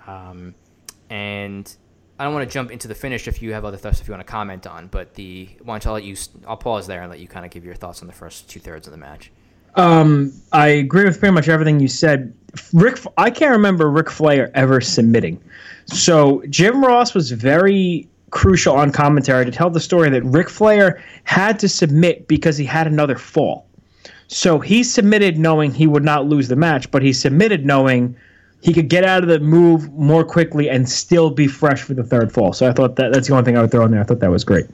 Um, 0.07 0.55
and 1.09 1.75
I 2.19 2.25
don't 2.25 2.33
want 2.33 2.49
to 2.49 2.53
jump 2.53 2.71
into 2.71 2.87
the 2.87 2.95
finish 2.95 3.27
if 3.27 3.43
you 3.43 3.53
have 3.53 3.65
other 3.65 3.77
thoughts 3.77 4.01
if 4.01 4.07
you 4.07 4.13
want 4.13 4.25
to 4.25 4.31
comment 4.31 4.67
on, 4.67 4.87
but 4.87 5.15
the 5.15 5.49
don't 5.67 5.87
I 5.87 5.91
let 5.91 6.05
you? 6.05 6.17
I'll 6.47 6.57
pause 6.57 6.87
there 6.87 7.03
and 7.03 7.11
let 7.11 7.19
you 7.19 7.27
kind 7.27 7.45
of 7.45 7.51
give 7.51 7.65
your 7.65 7.75
thoughts 7.75 8.03
on 8.03 8.07
the 8.07 8.15
first 8.15 8.49
two 8.49 8.61
thirds 8.61 8.87
of 8.87 8.93
the 8.93 8.97
match. 8.99 9.33
Um, 9.77 10.33
I 10.53 10.69
agree 10.69 11.05
with 11.05 11.19
pretty 11.19 11.35
much 11.35 11.49
everything 11.49 11.81
you 11.81 11.89
said. 11.89 12.33
Rick, 12.73 13.01
I 13.19 13.31
can't 13.31 13.51
remember 13.51 13.91
Ric 13.91 14.09
Flair 14.09 14.53
ever 14.55 14.81
submitting. 14.81 15.43
So 15.87 16.45
Jim 16.49 16.85
Ross 16.85 17.15
was 17.15 17.33
very 17.33 18.09
crucial 18.31 18.77
on 18.77 18.93
commentary 18.93 19.45
to 19.45 19.51
tell 19.51 19.71
the 19.71 19.81
story 19.81 20.11
that 20.11 20.23
Ric 20.23 20.49
Flair 20.49 21.03
had 21.25 21.59
to 21.59 21.69
submit 21.69 22.29
because 22.29 22.57
he 22.57 22.65
had 22.65 22.87
another 22.87 23.17
fall. 23.17 23.67
So 24.29 24.61
he 24.61 24.85
submitted 24.85 25.39
knowing 25.39 25.73
he 25.73 25.87
would 25.87 26.05
not 26.05 26.27
lose 26.27 26.49
the 26.49 26.57
match, 26.57 26.91
but 26.91 27.03
he 27.03 27.13
submitted 27.13 27.67
knowing 27.67 28.17
he 28.65 28.73
could 28.73 28.89
get 28.89 29.05
out 29.05 29.23
of 29.23 29.29
the 29.29 29.39
move 29.41 29.93
more 29.93 30.25
quickly 30.25 30.71
and 30.71 30.89
still 30.89 31.29
be 31.29 31.47
fresh 31.47 31.83
for 31.83 31.93
the 31.93 32.03
third 32.03 32.33
fall. 32.33 32.55
So 32.55 32.67
I 32.67 32.73
thought 32.73 32.97
that 32.97 33.13
that's 33.13 33.29
the 33.29 33.35
only 33.35 33.45
thing 33.45 33.59
I 33.59 33.61
would 33.61 33.71
throw 33.71 33.85
in 33.85 33.91
there. 33.91 34.01
I 34.01 34.05
thought 34.05 34.21
that 34.21 34.31
was 34.31 34.43
great. 34.43 34.65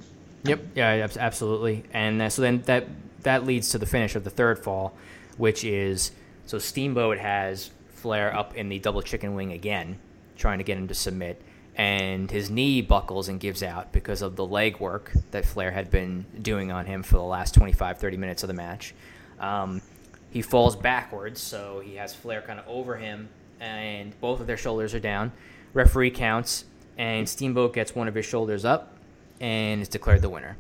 Yep. 0.45 0.61
Yeah. 0.77 1.09
Absolutely. 1.19 1.83
And 1.93 2.23
uh, 2.23 2.29
so 2.29 2.41
then 2.41 2.63
that 2.63 2.87
that 3.25 3.45
leads 3.45 3.71
to 3.71 3.79
the 3.79 3.87
finish 3.87 4.15
of 4.15 4.23
the 4.23 4.31
third 4.31 4.61
fall, 4.61 4.95
which 5.39 5.65
is 5.65 6.13
so 6.47 6.61
Steamboat 6.61 7.19
has 7.19 7.73
Flair 7.89 8.33
up 8.33 8.55
in 8.55 8.69
the 8.69 8.79
double 8.79 9.03
chicken 9.03 9.35
wing 9.35 9.51
again, 9.51 9.99
trying 10.37 10.59
to 10.59 10.65
get 10.65 10.79
him 10.79 10.87
to 10.87 10.95
submit, 10.95 11.43
and 11.75 12.31
his 12.31 12.49
knee 12.49 12.83
buckles 12.83 13.29
and 13.29 13.41
gives 13.41 13.61
out 13.61 13.93
because 13.93 14.23
of 14.23 14.37
the 14.37 14.47
leg 14.47 14.79
work 14.79 15.13
that 15.33 15.45
Flair 15.45 15.73
had 15.73 15.91
been 15.91 16.27
doing 16.41 16.71
on 16.71 16.87
him 16.87 17.03
for 17.03 17.17
the 17.17 17.23
last 17.23 17.55
25, 17.55 17.99
30 17.99 18.17
minutes 18.17 18.45
of 18.45 18.47
the 18.47 18.55
match. 18.55 18.95
Um, 19.41 19.83
he 20.31 20.43
falls 20.43 20.77
backwards, 20.77 21.41
so 21.41 21.83
he 21.85 21.97
has 21.97 22.15
Flair 22.15 22.41
kind 22.41 22.61
of 22.61 22.69
over 22.69 22.97
him, 22.97 23.29
and 23.61 24.19
both 24.21 24.41
of 24.41 24.47
their 24.47 24.57
shoulders 24.57 24.95
are 24.95 25.01
down. 25.01 25.33
Referee 25.75 26.11
counts, 26.11 26.65
and 26.99 27.29
Steamboat 27.29 27.75
gets 27.75 27.95
one 27.95 28.09
of 28.09 28.15
his 28.15 28.27
shoulders 28.27 28.65
up 28.65 28.97
and 29.41 29.83
is 29.83 29.89
declared 29.89 30.23
the 30.23 30.29
winner. 30.29 30.57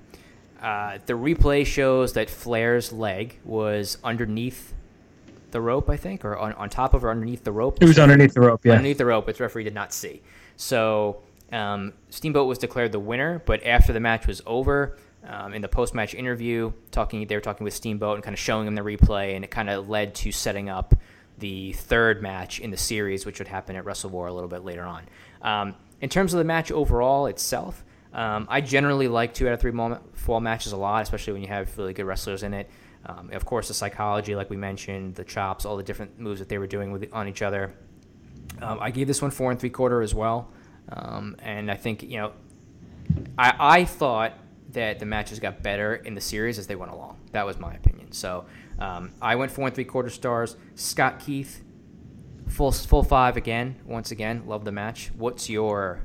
Uh, 0.62 0.98
the 1.06 1.14
replay 1.14 1.66
shows 1.66 2.12
that 2.12 2.30
Flair's 2.30 2.92
leg 2.92 3.38
was 3.44 3.98
underneath 4.04 4.74
the 5.50 5.60
rope, 5.60 5.90
I 5.90 5.96
think, 5.96 6.24
or 6.24 6.36
on, 6.36 6.52
on 6.52 6.68
top 6.70 6.94
of 6.94 7.02
or 7.04 7.10
underneath 7.10 7.42
the 7.42 7.52
rope. 7.52 7.78
It 7.80 7.86
was 7.86 7.98
underneath 7.98 8.34
the 8.34 8.40
rope, 8.42 8.64
yeah. 8.64 8.72
Underneath 8.72 8.98
the 8.98 9.06
rope, 9.06 9.26
which 9.26 9.40
referee 9.40 9.64
did 9.64 9.74
not 9.74 9.92
see. 9.92 10.22
So 10.56 11.22
Um, 11.52 11.94
Steamboat 12.10 12.46
was 12.46 12.58
declared 12.58 12.92
the 12.92 13.00
winner, 13.00 13.42
but 13.44 13.64
after 13.66 13.92
the 13.92 13.98
match 13.98 14.28
was 14.28 14.40
over, 14.46 14.96
um, 15.26 15.52
in 15.52 15.62
the 15.62 15.68
post-match 15.68 16.14
interview, 16.14 16.72
talking 16.92 17.26
they 17.26 17.34
were 17.34 17.40
talking 17.40 17.64
with 17.64 17.74
Steamboat 17.74 18.14
and 18.14 18.22
kind 18.22 18.34
of 18.34 18.38
showing 18.38 18.68
him 18.68 18.76
the 18.76 18.82
replay, 18.82 19.34
and 19.34 19.44
it 19.44 19.50
kind 19.50 19.68
of 19.68 19.88
led 19.88 20.14
to 20.16 20.30
setting 20.30 20.68
up 20.68 20.94
the 21.40 21.72
third 21.72 22.22
match 22.22 22.60
in 22.60 22.70
the 22.70 22.76
series, 22.76 23.26
which 23.26 23.38
would 23.38 23.48
happen 23.48 23.76
at 23.76 23.84
Wrestle 23.84 24.10
War 24.10 24.28
a 24.28 24.32
little 24.32 24.48
bit 24.48 24.64
later 24.64 24.84
on. 24.84 25.04
Um, 25.42 25.74
in 26.00 26.08
terms 26.08 26.32
of 26.32 26.38
the 26.38 26.44
match 26.44 26.70
overall 26.70 27.26
itself, 27.26 27.84
um, 28.12 28.46
I 28.50 28.60
generally 28.60 29.08
like 29.08 29.34
two 29.34 29.46
out 29.48 29.54
of 29.54 29.60
three 29.60 29.72
fall 30.14 30.40
matches 30.40 30.72
a 30.72 30.76
lot, 30.76 31.02
especially 31.02 31.34
when 31.34 31.42
you 31.42 31.48
have 31.48 31.76
really 31.78 31.92
good 31.92 32.04
wrestlers 32.04 32.42
in 32.42 32.54
it. 32.54 32.70
Um, 33.06 33.30
of 33.32 33.44
course, 33.44 33.68
the 33.68 33.74
psychology, 33.74 34.34
like 34.34 34.50
we 34.50 34.56
mentioned, 34.56 35.14
the 35.14 35.24
chops, 35.24 35.64
all 35.64 35.76
the 35.76 35.82
different 35.82 36.18
moves 36.18 36.38
that 36.40 36.48
they 36.48 36.58
were 36.58 36.66
doing 36.66 36.92
with 36.92 37.08
on 37.12 37.28
each 37.28 37.42
other. 37.42 37.72
Um, 38.60 38.78
I 38.80 38.90
gave 38.90 39.06
this 39.06 39.22
one 39.22 39.30
four 39.30 39.50
and 39.50 39.58
three 39.58 39.70
quarter 39.70 40.02
as 40.02 40.14
well, 40.14 40.50
um, 40.90 41.36
and 41.38 41.70
I 41.70 41.76
think 41.76 42.02
you 42.02 42.18
know, 42.18 42.32
I, 43.38 43.54
I 43.58 43.84
thought 43.84 44.34
that 44.72 44.98
the 44.98 45.06
matches 45.06 45.38
got 45.38 45.62
better 45.62 45.96
in 45.96 46.14
the 46.14 46.20
series 46.20 46.58
as 46.58 46.66
they 46.66 46.76
went 46.76 46.92
along. 46.92 47.18
That 47.32 47.46
was 47.46 47.58
my 47.58 47.74
opinion. 47.74 48.12
So 48.12 48.46
um, 48.78 49.10
I 49.20 49.36
went 49.36 49.50
four 49.50 49.66
and 49.66 49.74
three 49.74 49.84
quarter 49.84 50.10
stars. 50.10 50.56
Scott 50.74 51.20
Keith, 51.20 51.62
full 52.48 52.72
full 52.72 53.02
five 53.02 53.36
again. 53.36 53.76
Once 53.84 54.10
again, 54.10 54.44
love 54.46 54.64
the 54.64 54.72
match. 54.72 55.10
What's 55.16 55.48
your 55.48 56.00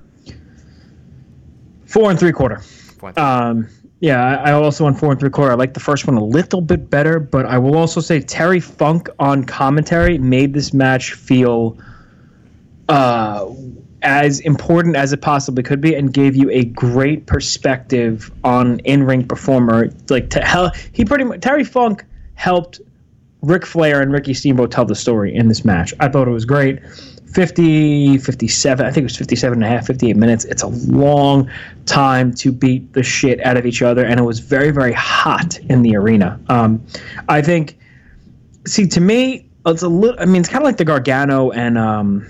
four 1.85 2.09
and 2.09 2.19
three 2.19 2.31
quarter? 2.31 2.59
Four 2.59 3.09
and 3.09 3.15
three. 3.15 3.23
Um, 3.23 3.69
yeah, 4.01 4.41
I 4.43 4.51
also 4.51 4.83
went 4.83 4.99
four 4.99 5.11
and 5.11 5.19
three 5.19 5.29
quarter. 5.29 5.51
I 5.51 5.55
like 5.55 5.73
the 5.73 5.79
first 5.79 6.05
one 6.05 6.17
a 6.17 6.23
little 6.23 6.61
bit 6.61 6.89
better, 6.89 7.19
but 7.19 7.45
I 7.45 7.57
will 7.57 7.77
also 7.77 8.01
say 8.01 8.19
Terry 8.19 8.59
Funk 8.59 9.09
on 9.19 9.45
commentary 9.45 10.17
made 10.17 10.53
this 10.53 10.73
match 10.73 11.13
feel 11.13 11.77
uh, 12.89 13.45
as 14.05 14.39
important 14.41 14.95
as 14.95 15.11
it 15.11 15.21
possibly 15.21 15.63
could 15.63 15.81
be 15.81 15.93
and 15.95 16.13
gave 16.13 16.35
you 16.35 16.49
a 16.51 16.63
great 16.65 17.25
perspective 17.25 18.31
on 18.43 18.79
in-ring 18.79 19.27
performer 19.27 19.89
like 20.09 20.29
to 20.29 20.39
hell 20.41 20.71
he 20.91 21.03
pretty 21.03 21.23
much 21.23 21.41
Terry 21.41 21.63
Funk 21.63 22.05
helped 22.35 22.79
Ric 23.41 23.65
Flair 23.65 24.01
and 24.01 24.11
Ricky 24.11 24.33
Steamboat 24.33 24.71
tell 24.71 24.85
the 24.85 24.95
story 24.95 25.33
in 25.33 25.47
this 25.47 25.63
match. 25.63 25.93
I 25.99 26.09
thought 26.09 26.27
it 26.27 26.31
was 26.31 26.45
great. 26.45 26.79
50, 27.35 28.17
57, 28.17 28.85
I 28.85 28.89
think 28.89 29.03
it 29.03 29.03
was 29.03 29.17
57 29.17 29.57
and 29.57 29.63
a 29.63 29.67
half, 29.67 29.85
58 29.85 30.15
minutes. 30.15 30.45
It's 30.45 30.63
a 30.63 30.67
long 30.67 31.49
time 31.85 32.33
to 32.35 32.51
beat 32.51 32.93
the 32.93 33.03
shit 33.03 33.45
out 33.45 33.57
of 33.57 33.65
each 33.65 33.81
other, 33.81 34.05
and 34.05 34.19
it 34.19 34.23
was 34.23 34.39
very, 34.39 34.71
very 34.71 34.93
hot 34.93 35.59
in 35.59 35.81
the 35.81 35.95
arena. 35.95 36.39
Um, 36.47 36.83
I 37.27 37.41
think, 37.41 37.77
see, 38.65 38.87
to 38.87 39.01
me, 39.01 39.47
it's 39.65 39.83
a 39.83 39.89
little, 39.89 40.19
I 40.19 40.25
mean, 40.25 40.41
it's 40.41 40.49
kind 40.49 40.63
of 40.63 40.65
like 40.65 40.77
the 40.77 40.85
Gargano 40.85 41.51
and, 41.51 41.77
um, 41.77 42.25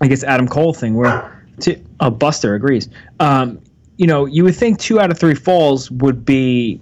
I 0.00 0.08
guess 0.08 0.24
Adam 0.24 0.48
Cole 0.48 0.72
thing 0.72 0.94
where 0.94 1.44
to, 1.60 1.80
oh, 2.00 2.10
Buster 2.10 2.54
agrees. 2.54 2.88
Um, 3.18 3.60
you 3.96 4.06
know, 4.06 4.24
you 4.24 4.44
would 4.44 4.56
think 4.56 4.78
two 4.78 4.98
out 4.98 5.10
of 5.10 5.18
three 5.18 5.34
falls 5.34 5.90
would 5.90 6.24
be 6.24 6.80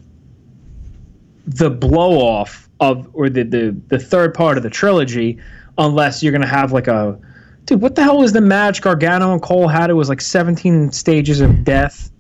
the 1.47 1.71
blow 1.71 2.21
off 2.21 2.69
of 2.81 3.09
or 3.13 3.29
the, 3.29 3.43
the 3.43 3.77
the 3.89 3.99
third 3.99 4.35
part 4.35 4.57
of 4.57 4.63
the 4.63 4.71
trilogy, 4.71 5.39
unless 5.79 6.23
you're 6.23 6.33
gonna 6.33 6.47
have 6.47 6.73
like 6.73 6.87
a 6.87 7.19
dude. 7.65 7.81
What 7.81 7.97
the 7.97 8.05
hell 8.05 8.19
was 8.19 8.33
the 8.33 8.41
match 8.41 8.83
Gargano 8.83 9.33
and 9.33 9.43
Cole 9.43 9.67
had? 9.67 9.91
It 9.91 9.95
was 9.95 10.09
like 10.09 10.21
17 10.21 10.93
stages 10.93 11.41
of 11.41 11.65
death 11.65 12.13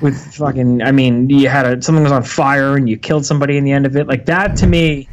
with 0.00 0.34
fucking. 0.34 0.82
I 0.82 0.90
mean, 0.90 1.30
you 1.30 1.48
had 1.48 1.66
a 1.66 1.80
something 1.80 2.02
was 2.02 2.10
on 2.10 2.24
fire 2.24 2.76
and 2.76 2.88
you 2.88 2.98
killed 2.98 3.24
somebody 3.24 3.56
in 3.56 3.62
the 3.62 3.70
end 3.70 3.86
of 3.86 3.96
it. 3.96 4.08
Like 4.08 4.26
that 4.26 4.56
to 4.56 4.66
me 4.66 5.08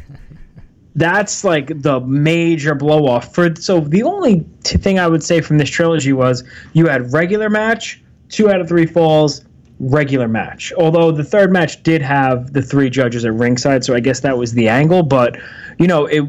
that's 1.00 1.44
like 1.44 1.82
the 1.82 1.98
major 2.00 2.74
blow 2.74 3.06
off 3.06 3.34
for 3.34 3.54
so 3.56 3.80
the 3.80 4.02
only 4.02 4.46
t- 4.62 4.76
thing 4.76 4.98
i 4.98 5.08
would 5.08 5.22
say 5.22 5.40
from 5.40 5.56
this 5.58 5.70
trilogy 5.70 6.12
was 6.12 6.44
you 6.74 6.86
had 6.86 7.12
regular 7.12 7.48
match 7.48 8.02
two 8.28 8.50
out 8.50 8.60
of 8.60 8.68
three 8.68 8.86
falls 8.86 9.44
regular 9.80 10.28
match. 10.28 10.74
Although 10.76 11.10
the 11.10 11.24
third 11.24 11.50
match 11.50 11.82
did 11.82 12.02
have 12.02 12.52
the 12.52 12.60
three 12.60 12.90
judges 12.90 13.24
at 13.24 13.32
ringside 13.32 13.82
so 13.82 13.94
i 13.94 14.00
guess 14.00 14.20
that 14.20 14.36
was 14.36 14.52
the 14.52 14.68
angle 14.68 15.02
but 15.02 15.38
you 15.78 15.86
know 15.86 16.04
it 16.06 16.22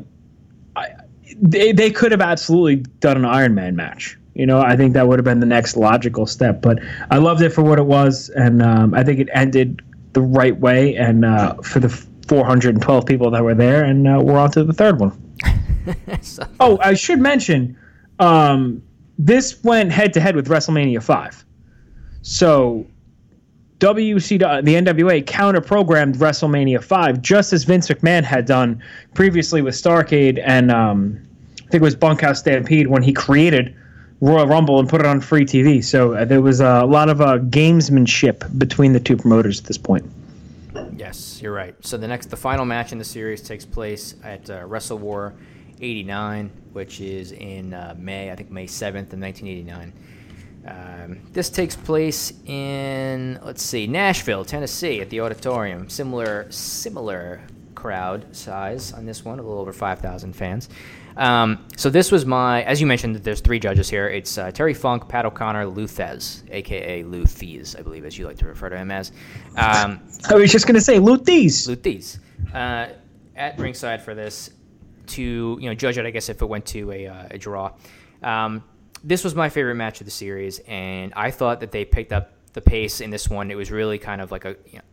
they, 1.43 1.71
they 1.71 1.89
could 1.91 2.11
have 2.11 2.21
absolutely 2.21 2.77
done 2.99 3.17
an 3.17 3.25
iron 3.25 3.55
man 3.55 3.75
match. 3.75 4.17
You 4.35 4.45
know 4.45 4.61
i 4.61 4.77
think 4.77 4.93
that 4.93 5.07
would 5.07 5.19
have 5.19 5.25
been 5.25 5.41
the 5.41 5.45
next 5.45 5.75
logical 5.75 6.25
step 6.25 6.61
but 6.61 6.79
i 7.09 7.17
loved 7.17 7.41
it 7.41 7.49
for 7.49 7.61
what 7.63 7.77
it 7.77 7.85
was 7.85 8.29
and 8.29 8.61
um, 8.61 8.93
i 8.93 9.03
think 9.03 9.19
it 9.19 9.27
ended 9.33 9.81
the 10.13 10.21
right 10.21 10.57
way 10.57 10.95
and 10.95 11.25
uh, 11.25 11.55
for 11.55 11.79
the 11.79 11.89
412 12.31 13.05
people 13.05 13.29
that 13.29 13.43
were 13.43 13.53
there, 13.53 13.83
and 13.83 14.07
uh, 14.07 14.17
we're 14.23 14.37
on 14.37 14.49
to 14.51 14.63
the 14.63 14.71
third 14.71 15.01
one. 15.01 15.35
so. 16.21 16.47
Oh, 16.61 16.79
I 16.81 16.93
should 16.93 17.19
mention, 17.19 17.77
um, 18.19 18.81
this 19.19 19.61
went 19.65 19.91
head 19.91 20.13
to 20.13 20.21
head 20.21 20.37
with 20.37 20.47
WrestleMania 20.47 21.03
5. 21.03 21.43
So 22.21 22.87
WC, 23.79 24.63
the 24.63 24.75
NWA 24.75 25.27
counter 25.27 25.59
programmed 25.59 26.15
WrestleMania 26.15 26.81
5 26.81 27.21
just 27.21 27.51
as 27.51 27.65
Vince 27.65 27.89
McMahon 27.89 28.23
had 28.23 28.45
done 28.45 28.81
previously 29.13 29.61
with 29.61 29.75
Starcade 29.75 30.41
and 30.45 30.71
um, 30.71 31.19
I 31.57 31.63
think 31.63 31.81
it 31.81 31.81
was 31.81 31.97
Bunkhouse 31.97 32.39
Stampede 32.39 32.87
when 32.87 33.03
he 33.03 33.11
created 33.11 33.75
Royal 34.21 34.47
Rumble 34.47 34.79
and 34.79 34.87
put 34.87 35.01
it 35.01 35.05
on 35.05 35.19
free 35.19 35.43
TV. 35.43 35.83
So 35.83 36.13
uh, 36.13 36.23
there 36.23 36.41
was 36.41 36.61
a 36.61 36.85
lot 36.85 37.09
of 37.09 37.19
uh, 37.19 37.39
gamesmanship 37.39 38.57
between 38.57 38.93
the 38.93 39.01
two 39.01 39.17
promoters 39.17 39.59
at 39.59 39.65
this 39.65 39.77
point. 39.77 40.09
Yes, 41.11 41.41
you're 41.41 41.51
right. 41.51 41.75
So 41.81 41.97
the 41.97 42.07
next, 42.07 42.29
the 42.29 42.37
final 42.37 42.63
match 42.63 42.93
in 42.93 42.97
the 42.97 43.03
series 43.03 43.41
takes 43.41 43.65
place 43.65 44.15
at 44.23 44.49
uh, 44.49 44.65
Wrestle 44.65 44.97
War 44.97 45.33
89, 45.81 46.49
which 46.71 47.01
is 47.01 47.33
in 47.33 47.73
uh, 47.73 47.95
May, 47.97 48.31
I 48.31 48.35
think 48.37 48.49
May 48.49 48.65
7th 48.65 49.11
of 49.11 49.19
1989. 49.19 49.93
Um, 50.67 51.19
this 51.33 51.49
takes 51.49 51.75
place 51.75 52.31
in 52.45 53.37
let's 53.43 53.61
see, 53.61 53.87
Nashville, 53.87 54.45
Tennessee, 54.45 55.01
at 55.01 55.09
the 55.09 55.19
auditorium. 55.19 55.89
Similar, 55.89 56.49
similar 56.49 57.41
crowd 57.75 58.33
size 58.33 58.93
on 58.93 59.05
this 59.05 59.25
one, 59.25 59.37
a 59.37 59.41
little 59.41 59.59
over 59.59 59.73
5,000 59.73 60.31
fans. 60.31 60.69
Um, 61.17 61.65
so 61.75 61.89
this 61.89 62.11
was 62.11 62.25
my, 62.25 62.63
as 62.63 62.79
you 62.79 62.87
mentioned, 62.87 63.15
there's 63.17 63.41
three 63.41 63.59
judges 63.59 63.89
here. 63.89 64.07
It's 64.07 64.37
uh, 64.37 64.51
Terry 64.51 64.73
Funk, 64.73 65.07
Pat 65.07 65.25
O'Connor, 65.25 65.67
Lou 65.67 65.87
Thesz, 65.87 66.43
aka 66.49 67.03
Lou 67.03 67.23
Thesz, 67.23 67.77
I 67.77 67.81
believe, 67.81 68.05
as 68.05 68.17
you 68.17 68.25
like 68.25 68.37
to 68.37 68.45
refer 68.45 68.69
to 68.69 68.77
him 68.77 68.91
as. 68.91 69.11
Um, 69.57 70.01
I 70.29 70.35
was 70.35 70.51
just 70.51 70.65
going 70.65 70.75
to 70.75 70.81
say. 70.81 70.99
Lou 70.99 71.17
Thesz. 71.17 72.19
Uh, 72.53 72.87
at 73.35 73.57
ringside 73.59 74.01
for 74.01 74.13
this 74.13 74.51
to 75.07 75.57
you 75.59 75.69
know 75.69 75.73
judge 75.73 75.97
it, 75.97 76.05
I 76.05 76.11
guess 76.11 76.29
if 76.29 76.41
it 76.41 76.45
went 76.45 76.65
to 76.67 76.91
a, 76.91 77.07
uh, 77.07 77.27
a 77.31 77.37
draw. 77.37 77.71
Um, 78.21 78.63
this 79.03 79.23
was 79.23 79.33
my 79.33 79.49
favorite 79.49 79.75
match 79.75 79.99
of 79.99 80.05
the 80.05 80.11
series, 80.11 80.59
and 80.59 81.13
I 81.15 81.31
thought 81.31 81.61
that 81.61 81.71
they 81.71 81.85
picked 81.85 82.13
up 82.13 82.33
the 82.53 82.61
pace 82.61 83.01
in 83.01 83.09
this 83.09 83.29
one. 83.29 83.49
It 83.49 83.55
was 83.55 83.71
really 83.71 83.97
kind 83.97 84.21
of 84.21 84.31
like 84.31 84.45
a 84.45 84.55
you 84.67 84.77
know, 84.77 84.83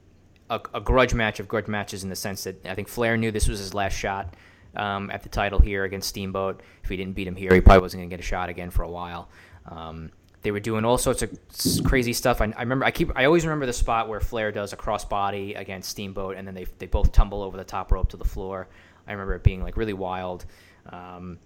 a, 0.51 0.61
a 0.75 0.81
grudge 0.81 1.15
match 1.15 1.41
of 1.41 1.49
grudge 1.49 1.69
matches 1.69 2.05
in 2.05 2.11
the 2.11 2.17
sense 2.17 2.45
that 2.45 2.65
I 2.65 2.75
think 2.75 2.89
Flair 2.89 3.17
knew 3.17 3.31
this 3.31 3.49
was 3.49 3.59
his 3.59 3.75
last 3.75 3.95
shot 3.95 4.35
um, 4.79 5.11
at 5.11 5.23
the 5.23 5.29
title 5.29 5.59
here 5.59 5.85
against 5.85 6.09
Steamboat. 6.09 6.62
If 6.83 6.88
he 6.88 6.97
didn't 6.97 7.14
beat 7.14 7.27
him 7.27 7.37
here, 7.37 7.53
he 7.53 7.61
probably 7.61 7.83
wasn't 7.83 8.01
going 8.01 8.11
to 8.11 8.17
get 8.17 8.21
a 8.21 8.27
shot 8.27 8.49
again 8.49 8.71
for 8.71 8.83
a 8.83 8.91
while. 8.91 9.29
Um, 9.67 10.11
they 10.43 10.51
were 10.53 10.61
doing 10.61 10.85
all 10.85 10.99
sorts 10.99 11.23
of 11.23 11.37
crazy 11.85 12.12
stuff. 12.12 12.41
I, 12.41 12.53
I, 12.57 12.61
remember, 12.61 12.85
I 12.85 12.91
keep, 12.91 13.11
I 13.17 13.25
always 13.25 13.45
remember 13.45 13.67
the 13.67 13.73
spot 13.73 14.09
where 14.09 14.21
Flair 14.21 14.53
does 14.53 14.73
a 14.73 14.77
crossbody 14.77 15.59
against 15.59 15.91
Steamboat, 15.91 16.37
and 16.37 16.47
then 16.47 16.55
they 16.55 16.67
they 16.79 16.87
both 16.87 17.12
tumble 17.12 17.43
over 17.43 17.57
the 17.57 17.64
top 17.64 17.91
rope 17.93 18.09
to 18.11 18.17
the 18.17 18.25
floor. 18.25 18.69
I 19.07 19.12
remember 19.12 19.35
it 19.35 19.43
being 19.43 19.62
like 19.62 19.77
really 19.77 19.95
wild, 19.95 20.47
um, 20.91 21.38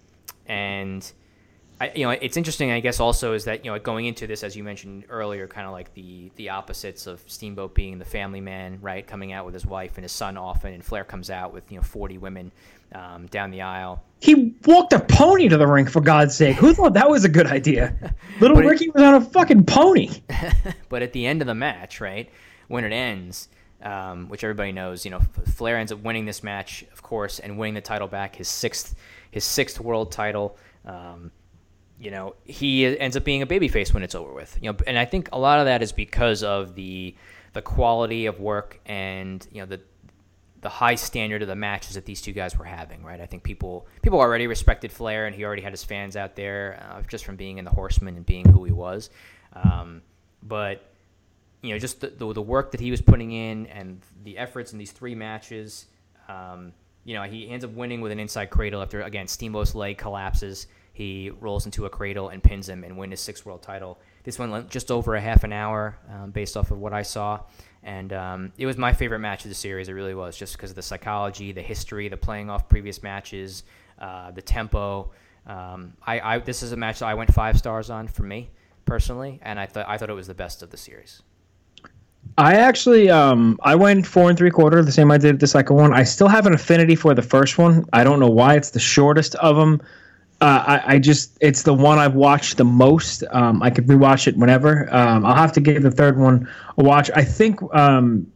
and. 0.45 1.11
I, 1.81 1.91
you 1.95 2.05
know, 2.05 2.11
it's 2.11 2.37
interesting. 2.37 2.69
I 2.69 2.79
guess 2.81 2.99
also 2.99 3.33
is 3.33 3.45
that 3.45 3.65
you 3.65 3.71
know 3.71 3.79
going 3.79 4.05
into 4.05 4.27
this, 4.27 4.43
as 4.43 4.55
you 4.55 4.63
mentioned 4.63 5.05
earlier, 5.09 5.47
kind 5.47 5.65
of 5.65 5.73
like 5.73 5.91
the 5.95 6.31
the 6.35 6.49
opposites 6.49 7.07
of 7.07 7.21
Steamboat 7.25 7.73
being 7.73 7.97
the 7.97 8.05
family 8.05 8.41
man, 8.41 8.77
right, 8.79 9.05
coming 9.05 9.33
out 9.33 9.43
with 9.43 9.55
his 9.55 9.65
wife 9.65 9.97
and 9.97 10.03
his 10.03 10.11
son 10.11 10.37
often, 10.37 10.71
and 10.71 10.85
Flair 10.85 11.03
comes 11.03 11.31
out 11.31 11.51
with 11.51 11.69
you 11.71 11.77
know 11.77 11.83
forty 11.83 12.19
women 12.19 12.51
um, 12.93 13.27
down 13.27 13.51
the 13.51 13.61
aisle. 13.61 14.03
He 14.19 14.55
walked 14.65 14.93
a 14.93 14.99
pony 14.99 15.49
to 15.49 15.57
the 15.57 15.67
ring 15.67 15.85
for 15.85 15.99
God's 15.99 16.35
sake. 16.35 16.55
Who 16.55 16.73
thought 16.73 16.93
that 16.93 17.09
was 17.09 17.25
a 17.25 17.29
good 17.29 17.47
idea? 17.47 17.93
Little 18.39 18.57
Ricky 18.57 18.89
was 18.89 19.03
on 19.03 19.15
a 19.15 19.21
fucking 19.21 19.65
pony. 19.65 20.21
but 20.89 21.01
at 21.01 21.11
the 21.13 21.25
end 21.25 21.41
of 21.41 21.47
the 21.47 21.55
match, 21.55 21.99
right 21.99 22.29
when 22.67 22.85
it 22.85 22.93
ends, 22.93 23.49
um, 23.81 24.29
which 24.29 24.43
everybody 24.43 24.71
knows, 24.71 25.03
you 25.03 25.11
know, 25.11 25.19
Flair 25.19 25.77
ends 25.77 25.91
up 25.91 25.99
winning 25.99 26.25
this 26.25 26.41
match, 26.41 26.85
of 26.93 27.03
course, 27.03 27.39
and 27.39 27.57
winning 27.57 27.73
the 27.73 27.81
title 27.81 28.07
back, 28.07 28.37
his 28.37 28.47
sixth, 28.47 28.95
his 29.31 29.43
sixth 29.43 29.79
world 29.79 30.11
title. 30.11 30.57
Um, 30.85 31.31
you 31.99 32.11
know, 32.11 32.35
he 32.45 32.85
ends 32.97 33.17
up 33.17 33.25
being 33.25 33.41
a 33.41 33.47
babyface 33.47 33.93
when 33.93 34.03
it's 34.03 34.15
over 34.15 34.33
with. 34.33 34.57
You 34.61 34.71
know, 34.71 34.77
and 34.87 34.97
I 34.97 35.05
think 35.05 35.29
a 35.33 35.39
lot 35.39 35.59
of 35.59 35.65
that 35.65 35.83
is 35.83 35.91
because 35.91 36.43
of 36.43 36.75
the 36.75 37.15
the 37.53 37.61
quality 37.61 38.25
of 38.25 38.39
work 38.39 38.79
and 38.85 39.47
you 39.51 39.61
know 39.61 39.67
the 39.67 39.79
the 40.63 40.69
high 40.69 40.95
standard 40.95 41.41
of 41.41 41.47
the 41.47 41.55
matches 41.55 41.95
that 41.95 42.05
these 42.05 42.21
two 42.21 42.31
guys 42.31 42.57
were 42.57 42.65
having, 42.65 43.03
right? 43.03 43.21
I 43.21 43.25
think 43.25 43.43
people 43.43 43.85
people 44.01 44.19
already 44.19 44.47
respected 44.47 44.91
Flair, 44.91 45.27
and 45.27 45.35
he 45.35 45.43
already 45.43 45.61
had 45.61 45.73
his 45.73 45.83
fans 45.83 46.15
out 46.15 46.35
there 46.35 46.83
uh, 46.89 47.01
just 47.03 47.25
from 47.25 47.35
being 47.35 47.57
in 47.57 47.65
the 47.65 47.71
Horsemen 47.71 48.15
and 48.15 48.25
being 48.25 48.47
who 48.47 48.63
he 48.63 48.71
was. 48.71 49.09
Um, 49.53 50.01
but 50.41 50.89
you 51.61 51.71
know, 51.71 51.79
just 51.79 52.01
the, 52.01 52.07
the, 52.07 52.33
the 52.33 52.41
work 52.41 52.71
that 52.71 52.79
he 52.79 52.91
was 52.91 53.01
putting 53.01 53.31
in 53.31 53.67
and 53.67 54.01
the 54.23 54.37
efforts 54.37 54.73
in 54.73 54.79
these 54.79 54.91
three 54.91 55.15
matches. 55.15 55.85
Um, 56.27 56.73
you 57.05 57.13
know, 57.13 57.23
he 57.23 57.49
ends 57.49 57.65
up 57.65 57.71
winning 57.71 57.99
with 58.01 58.11
an 58.13 58.19
inside 58.19 58.49
cradle 58.49 58.81
after 58.81 59.01
again 59.01 59.27
Steamboat's 59.27 59.75
leg 59.75 59.97
collapses. 59.97 60.67
he 60.93 61.31
rolls 61.41 61.65
into 61.65 61.85
a 61.85 61.89
cradle 61.89 62.29
and 62.29 62.41
pins 62.41 62.69
him 62.69 62.83
and 62.83 62.97
win 62.97 63.11
his 63.11 63.19
sixth 63.19 63.45
world 63.45 63.61
title. 63.61 63.99
This 64.23 64.39
one 64.39 64.69
just 64.69 64.91
over 64.91 65.15
a 65.15 65.21
half 65.21 65.43
an 65.43 65.51
hour, 65.51 65.97
um, 66.09 66.31
based 66.31 66.55
off 66.55 66.71
of 66.71 66.79
what 66.79 66.93
I 66.93 67.01
saw, 67.01 67.41
and 67.83 68.13
um, 68.13 68.53
it 68.57 68.65
was 68.65 68.77
my 68.77 68.93
favorite 68.93 69.19
match 69.19 69.43
of 69.43 69.49
the 69.49 69.55
series. 69.55 69.89
It 69.89 69.93
really 69.93 70.15
was, 70.15 70.37
just 70.37 70.55
because 70.55 70.69
of 70.69 70.75
the 70.75 70.81
psychology, 70.81 71.51
the 71.51 71.61
history, 71.61 72.07
the 72.07 72.17
playing 72.17 72.49
off 72.49 72.69
previous 72.69 73.03
matches, 73.03 73.63
uh, 73.99 74.31
the 74.31 74.41
tempo. 74.41 75.11
Um, 75.45 75.93
I, 76.05 76.19
I 76.19 76.39
this 76.39 76.63
is 76.63 76.71
a 76.71 76.77
match 76.77 76.99
that 76.99 77.07
I 77.07 77.13
went 77.13 77.33
five 77.33 77.57
stars 77.57 77.89
on 77.89 78.07
for 78.07 78.23
me 78.23 78.49
personally, 78.85 79.39
and 79.43 79.59
I 79.59 79.65
thought 79.65 79.87
I 79.87 79.97
thought 79.97 80.09
it 80.09 80.13
was 80.13 80.27
the 80.27 80.33
best 80.33 80.63
of 80.63 80.69
the 80.69 80.77
series. 80.77 81.21
I 82.37 82.55
actually, 82.55 83.09
um, 83.09 83.59
I 83.61 83.75
went 83.75 84.07
four 84.07 84.29
and 84.29 84.37
three 84.37 84.49
quarter, 84.49 84.81
the 84.81 84.91
same 84.91 85.11
I 85.11 85.17
did 85.17 85.39
the 85.39 85.47
second 85.47 85.75
one. 85.75 85.93
I 85.93 86.03
still 86.03 86.29
have 86.29 86.47
an 86.47 86.53
affinity 86.53 86.95
for 86.95 87.13
the 87.13 87.21
first 87.21 87.57
one. 87.57 87.85
I 87.93 88.03
don't 88.03 88.19
know 88.19 88.29
why 88.29 88.55
it's 88.55 88.71
the 88.71 88.79
shortest 88.79 89.35
of 89.35 89.55
them. 89.55 89.81
Uh, 90.43 90.63
I, 90.67 90.95
I, 90.95 90.99
just, 90.99 91.37
it's 91.39 91.61
the 91.61 91.73
one 91.73 91.99
I've 91.99 92.15
watched 92.15 92.57
the 92.57 92.65
most. 92.65 93.23
Um, 93.31 93.63
I 93.63 93.69
could 93.69 93.87
rewatch 93.87 94.27
it 94.27 94.35
whenever. 94.35 94.93
Um, 94.93 95.25
I'll 95.25 95.35
have 95.35 95.53
to 95.53 95.61
give 95.61 95.83
the 95.83 95.91
third 95.91 96.19
one 96.19 96.49
a 96.77 96.83
watch. 96.83 97.09
I 97.15 97.23
think, 97.23 97.61
um, 97.73 98.27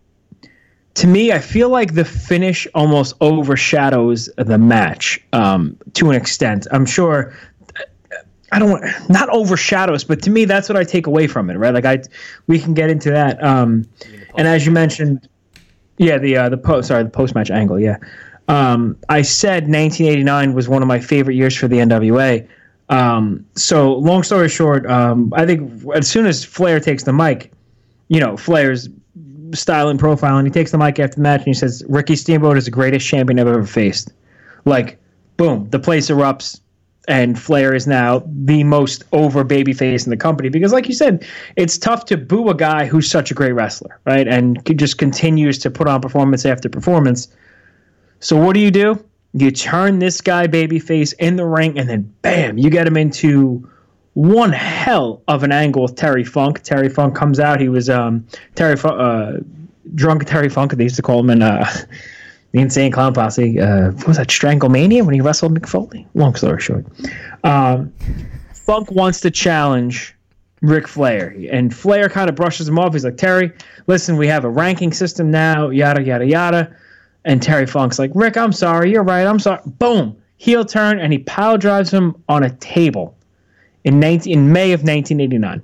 to 0.93 1.05
me, 1.05 1.33
I 1.33 1.39
feel 1.39 1.67
like 1.69 1.95
the 1.95 2.05
finish 2.05 2.65
almost 2.73 3.13
overshadows 3.19 4.29
the 4.37 4.57
match 4.57 5.21
um, 5.33 5.77
to 5.95 6.09
an 6.09 6.15
extent. 6.15 6.65
I'm 6.71 6.85
sure 6.85 7.35
I 8.53 8.59
don't 8.59 8.71
want 8.71 8.85
not 9.09 9.27
overshadows, 9.27 10.05
but 10.05 10.21
to 10.23 10.29
me 10.29 10.45
that's 10.45 10.69
what 10.69 10.77
I 10.77 10.85
take 10.85 11.07
away 11.07 11.27
from 11.27 11.49
it, 11.49 11.57
right? 11.57 11.73
Like 11.73 11.85
I, 11.85 12.01
we 12.47 12.57
can 12.57 12.73
get 12.73 12.89
into 12.89 13.11
that. 13.11 13.43
Um, 13.43 13.85
and 14.37 14.47
as 14.47 14.65
you 14.65 14.71
mentioned, 14.71 15.27
yeah, 15.97 16.17
the 16.17 16.37
uh, 16.37 16.49
the 16.49 16.57
post 16.57 16.87
sorry 16.87 17.03
the 17.03 17.09
post 17.09 17.35
match 17.35 17.51
angle, 17.51 17.77
yeah. 17.79 17.97
Um, 18.47 18.97
I 19.09 19.21
said 19.21 19.63
1989 19.63 20.53
was 20.53 20.69
one 20.69 20.81
of 20.81 20.87
my 20.87 20.99
favorite 20.99 21.35
years 21.35 21.55
for 21.55 21.67
the 21.67 21.77
NWA. 21.77 22.47
Um, 22.89 23.45
so 23.55 23.93
long 23.93 24.23
story 24.23 24.47
short, 24.47 24.85
um, 24.89 25.33
I 25.35 25.45
think 25.45 25.83
as 25.93 26.07
soon 26.07 26.25
as 26.25 26.45
Flair 26.45 26.79
takes 26.79 27.03
the 27.03 27.13
mic, 27.13 27.51
you 28.07 28.19
know 28.19 28.37
Flair's 28.37 28.87
style 29.53 29.89
and 29.89 29.99
profile, 29.99 30.37
and 30.37 30.47
he 30.47 30.51
takes 30.51 30.71
the 30.71 30.77
mic 30.77 30.99
after 30.99 31.15
the 31.15 31.21
match 31.21 31.39
and 31.39 31.47
he 31.47 31.53
says 31.53 31.83
Ricky 31.87 32.15
Steamboat 32.15 32.57
is 32.57 32.65
the 32.65 32.71
greatest 32.71 33.05
champion 33.05 33.39
I've 33.39 33.47
ever 33.47 33.65
faced. 33.65 34.11
Like, 34.65 34.99
boom, 35.37 35.69
the 35.69 35.79
place 35.79 36.09
erupts 36.09 36.59
and 37.07 37.39
Flair 37.39 37.73
is 37.73 37.87
now 37.87 38.23
the 38.25 38.63
most 38.63 39.03
over 39.13 39.45
babyface 39.45 40.05
in 40.05 40.09
the 40.09 40.17
company 40.17 40.49
because, 40.49 40.73
like 40.73 40.87
you 40.87 40.93
said, 40.93 41.25
it's 41.55 41.77
tough 41.77 42.05
to 42.05 42.17
boo 42.17 42.49
a 42.49 42.53
guy 42.53 42.85
who's 42.85 43.09
such 43.09 43.31
a 43.31 43.33
great 43.33 43.53
wrestler, 43.53 43.97
right? 44.05 44.27
And 44.27 44.61
just 44.77 44.97
continues 44.97 45.57
to 45.59 45.71
put 45.71 45.87
on 45.87 46.01
performance 46.01 46.45
after 46.45 46.67
performance. 46.67 47.29
So 48.19 48.37
what 48.37 48.53
do 48.53 48.59
you 48.59 48.71
do? 48.71 49.03
You 49.33 49.51
turn 49.51 49.99
this 49.99 50.21
guy 50.21 50.47
babyface 50.47 51.13
in 51.19 51.35
the 51.35 51.45
ring, 51.45 51.77
and 51.77 51.89
then 51.89 52.13
bam, 52.21 52.57
you 52.57 52.69
get 52.69 52.87
him 52.87 52.97
into 52.97 53.69
one 54.13 54.51
hell 54.51 55.21
of 55.27 55.43
an 55.43 55.51
angle 55.51 55.83
with 55.83 55.95
Terry 55.95 56.23
Funk. 56.23 56.61
Terry 56.63 56.89
Funk 56.89 57.15
comes 57.15 57.39
out. 57.39 57.59
He 57.59 57.69
was 57.69 57.89
um, 57.89 58.25
Terry 58.55 58.75
uh, 58.83 59.37
drunk 59.93 60.25
Terry 60.25 60.49
Funk. 60.49 60.73
They 60.73 60.83
used 60.83 60.95
to 60.95 61.01
call 61.01 61.19
him 61.19 61.29
in. 61.29 61.41
Uh, 61.41 61.69
the 62.51 62.59
Insane 62.59 62.91
Clown 62.91 63.13
Posse. 63.13 63.59
Uh, 63.59 63.91
what 63.91 64.07
was 64.07 64.17
that 64.17 64.27
Stranglemania 64.27 65.03
when 65.03 65.13
he 65.13 65.21
wrestled 65.21 65.57
Mick 65.57 65.67
Foley? 65.67 66.07
Long 66.13 66.35
story 66.35 66.61
short, 66.61 66.85
um, 67.43 67.93
Funk 68.53 68.91
wants 68.91 69.21
to 69.21 69.31
challenge 69.31 70.15
Ric 70.61 70.87
Flair, 70.87 71.35
and 71.51 71.75
Flair 71.75 72.09
kind 72.09 72.29
of 72.29 72.35
brushes 72.35 72.67
him 72.67 72.79
off. 72.79 72.93
He's 72.93 73.05
like, 73.05 73.17
Terry, 73.17 73.51
listen, 73.87 74.17
we 74.17 74.27
have 74.27 74.43
a 74.43 74.49
ranking 74.49 74.91
system 74.91 75.29
now, 75.29 75.69
yada 75.69 76.01
yada 76.01 76.25
yada. 76.25 76.75
And 77.27 77.41
Terry 77.43 77.67
Funk's 77.67 77.99
like, 77.99 78.11
Rick, 78.15 78.37
I'm 78.37 78.53
sorry, 78.53 78.91
you're 78.91 79.03
right, 79.03 79.27
I'm 79.27 79.39
sorry. 79.39 79.61
Boom, 79.65 80.15
heel 80.37 80.65
turn, 80.65 80.99
and 80.99 81.13
he 81.13 81.19
pile 81.19 81.57
drives 81.57 81.91
him 81.91 82.15
on 82.29 82.43
a 82.43 82.49
table 82.55 83.15
in 83.83 83.99
19, 83.99 84.33
in 84.33 84.51
May 84.51 84.71
of 84.71 84.81
1989 84.81 85.61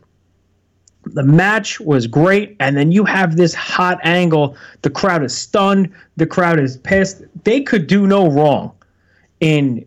the 1.06 1.24
match 1.24 1.80
was 1.80 2.08
great 2.08 2.56
and 2.60 2.78
then 2.78 2.92
you 2.92 3.04
have 3.04 3.36
this 3.36 3.54
hot 3.54 4.00
angle. 4.04 4.56
The 4.84 4.90
crowd 4.90 5.24
is 5.24 5.36
stunned. 5.36 5.92
The 6.16 6.26
crowd 6.26 6.60
is 6.60 6.78
pissed. 6.78 7.24
They 7.44 7.62
could 7.62 7.88
do 7.88 8.08
no 8.08 8.30
wrong 8.30 8.72
in 9.40 9.86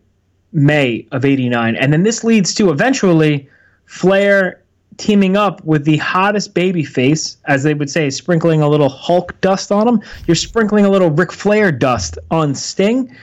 may 0.52 1.06
of 1.12 1.24
89 1.24 1.76
and 1.76 1.92
then 1.92 2.02
this 2.02 2.24
leads 2.24 2.54
to 2.54 2.70
eventually 2.70 3.48
flair 3.86 4.60
teaming 4.98 5.36
up 5.36 5.62
with 5.64 5.84
the 5.84 5.96
hottest 5.98 6.54
baby 6.54 6.84
face 6.84 7.36
as 7.46 7.62
they 7.62 7.74
would 7.74 7.90
say 7.90 8.08
sprinkling 8.10 8.62
a 8.62 8.68
little 8.68 8.88
hulk 8.88 9.38
dust 9.40 9.70
on 9.70 9.86
him 9.86 10.00
you're 10.26 10.34
sprinkling 10.34 10.84
a 10.84 10.90
little 10.90 11.10
Ric 11.10 11.32
flair 11.32 11.70
dust 11.70 12.18
on 12.30 12.54
sting 12.54 13.14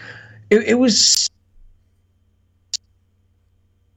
it, 0.50 0.64
it 0.64 0.76
was 0.76 1.30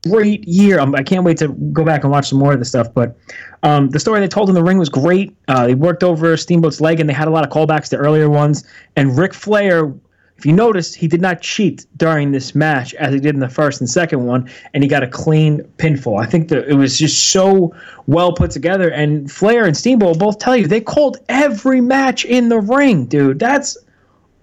great 0.08 0.46
year. 0.46 0.78
Um, 0.78 0.94
I 0.94 1.02
can't 1.02 1.24
wait 1.24 1.36
to 1.38 1.48
go 1.48 1.84
back 1.84 2.02
and 2.02 2.10
watch 2.10 2.28
some 2.28 2.38
more 2.38 2.52
of 2.52 2.58
this 2.58 2.68
stuff. 2.68 2.92
But 2.92 3.16
um, 3.62 3.90
the 3.90 4.00
story 4.00 4.20
they 4.20 4.28
told 4.28 4.48
in 4.48 4.54
the 4.54 4.62
ring 4.62 4.78
was 4.78 4.88
great. 4.88 5.36
Uh, 5.48 5.66
they 5.66 5.74
worked 5.74 6.02
over 6.02 6.36
Steamboat's 6.36 6.80
leg, 6.80 7.00
and 7.00 7.08
they 7.08 7.14
had 7.14 7.28
a 7.28 7.30
lot 7.30 7.44
of 7.44 7.50
callbacks 7.50 7.88
to 7.90 7.96
earlier 7.96 8.28
ones. 8.28 8.64
And 8.96 9.16
Ric 9.16 9.34
Flair, 9.34 9.92
if 10.36 10.44
you 10.44 10.52
noticed, 10.52 10.94
he 10.94 11.08
did 11.08 11.22
not 11.22 11.40
cheat 11.40 11.86
during 11.96 12.30
this 12.30 12.54
match 12.54 12.92
as 12.94 13.14
he 13.14 13.20
did 13.20 13.34
in 13.34 13.40
the 13.40 13.48
first 13.48 13.80
and 13.80 13.88
second 13.88 14.26
one, 14.26 14.50
and 14.74 14.82
he 14.82 14.88
got 14.88 15.02
a 15.02 15.08
clean 15.08 15.62
pinfall. 15.78 16.20
I 16.20 16.26
think 16.26 16.48
that 16.48 16.68
it 16.68 16.74
was 16.74 16.98
just 16.98 17.30
so 17.30 17.74
well 18.06 18.32
put 18.32 18.50
together. 18.50 18.90
And 18.90 19.30
Flair 19.32 19.64
and 19.64 19.74
Steamboat 19.74 20.18
both 20.18 20.38
tell 20.38 20.54
you 20.54 20.66
they 20.66 20.80
called 20.80 21.18
every 21.30 21.80
match 21.80 22.24
in 22.26 22.50
the 22.50 22.60
ring, 22.60 23.06
dude. 23.06 23.38
That's 23.38 23.78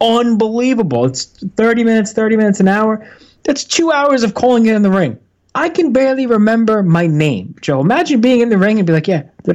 unbelievable. 0.01 1.05
It's 1.05 1.25
30 1.57 1.83
minutes, 1.83 2.11
30 2.11 2.37
minutes 2.37 2.59
an 2.59 2.67
hour. 2.67 3.07
That's 3.43 3.63
two 3.63 3.91
hours 3.91 4.23
of 4.23 4.33
calling 4.33 4.65
it 4.65 4.75
in 4.75 4.81
the 4.81 4.89
ring. 4.89 5.19
I 5.53 5.69
can 5.69 5.93
barely 5.93 6.25
remember 6.25 6.81
my 6.81 7.05
name, 7.05 7.53
Joe. 7.61 7.81
Imagine 7.81 8.19
being 8.19 8.41
in 8.41 8.49
the 8.49 8.57
ring 8.57 8.79
and 8.79 8.87
be 8.87 8.93
like, 8.93 9.07
yeah. 9.07 9.23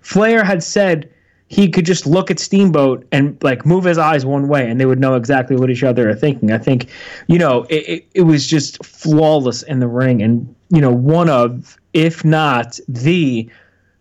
Flair 0.00 0.42
had 0.42 0.62
said 0.62 1.12
he 1.48 1.68
could 1.68 1.86
just 1.86 2.06
look 2.06 2.30
at 2.30 2.40
Steamboat 2.40 3.06
and 3.12 3.36
like 3.42 3.64
move 3.64 3.84
his 3.84 3.98
eyes 3.98 4.26
one 4.26 4.48
way 4.48 4.68
and 4.68 4.80
they 4.80 4.86
would 4.86 4.98
know 4.98 5.14
exactly 5.14 5.56
what 5.56 5.70
each 5.70 5.84
other 5.84 6.08
are 6.10 6.14
thinking. 6.14 6.50
I 6.50 6.58
think, 6.58 6.88
you 7.28 7.38
know, 7.38 7.64
it, 7.64 7.88
it, 7.88 8.06
it 8.14 8.22
was 8.22 8.46
just 8.46 8.84
flawless 8.84 9.62
in 9.62 9.78
the 9.78 9.86
ring 9.86 10.22
and, 10.22 10.52
you 10.70 10.80
know, 10.80 10.92
one 10.92 11.30
of, 11.30 11.78
if 11.92 12.24
not 12.24 12.78
the 12.88 13.48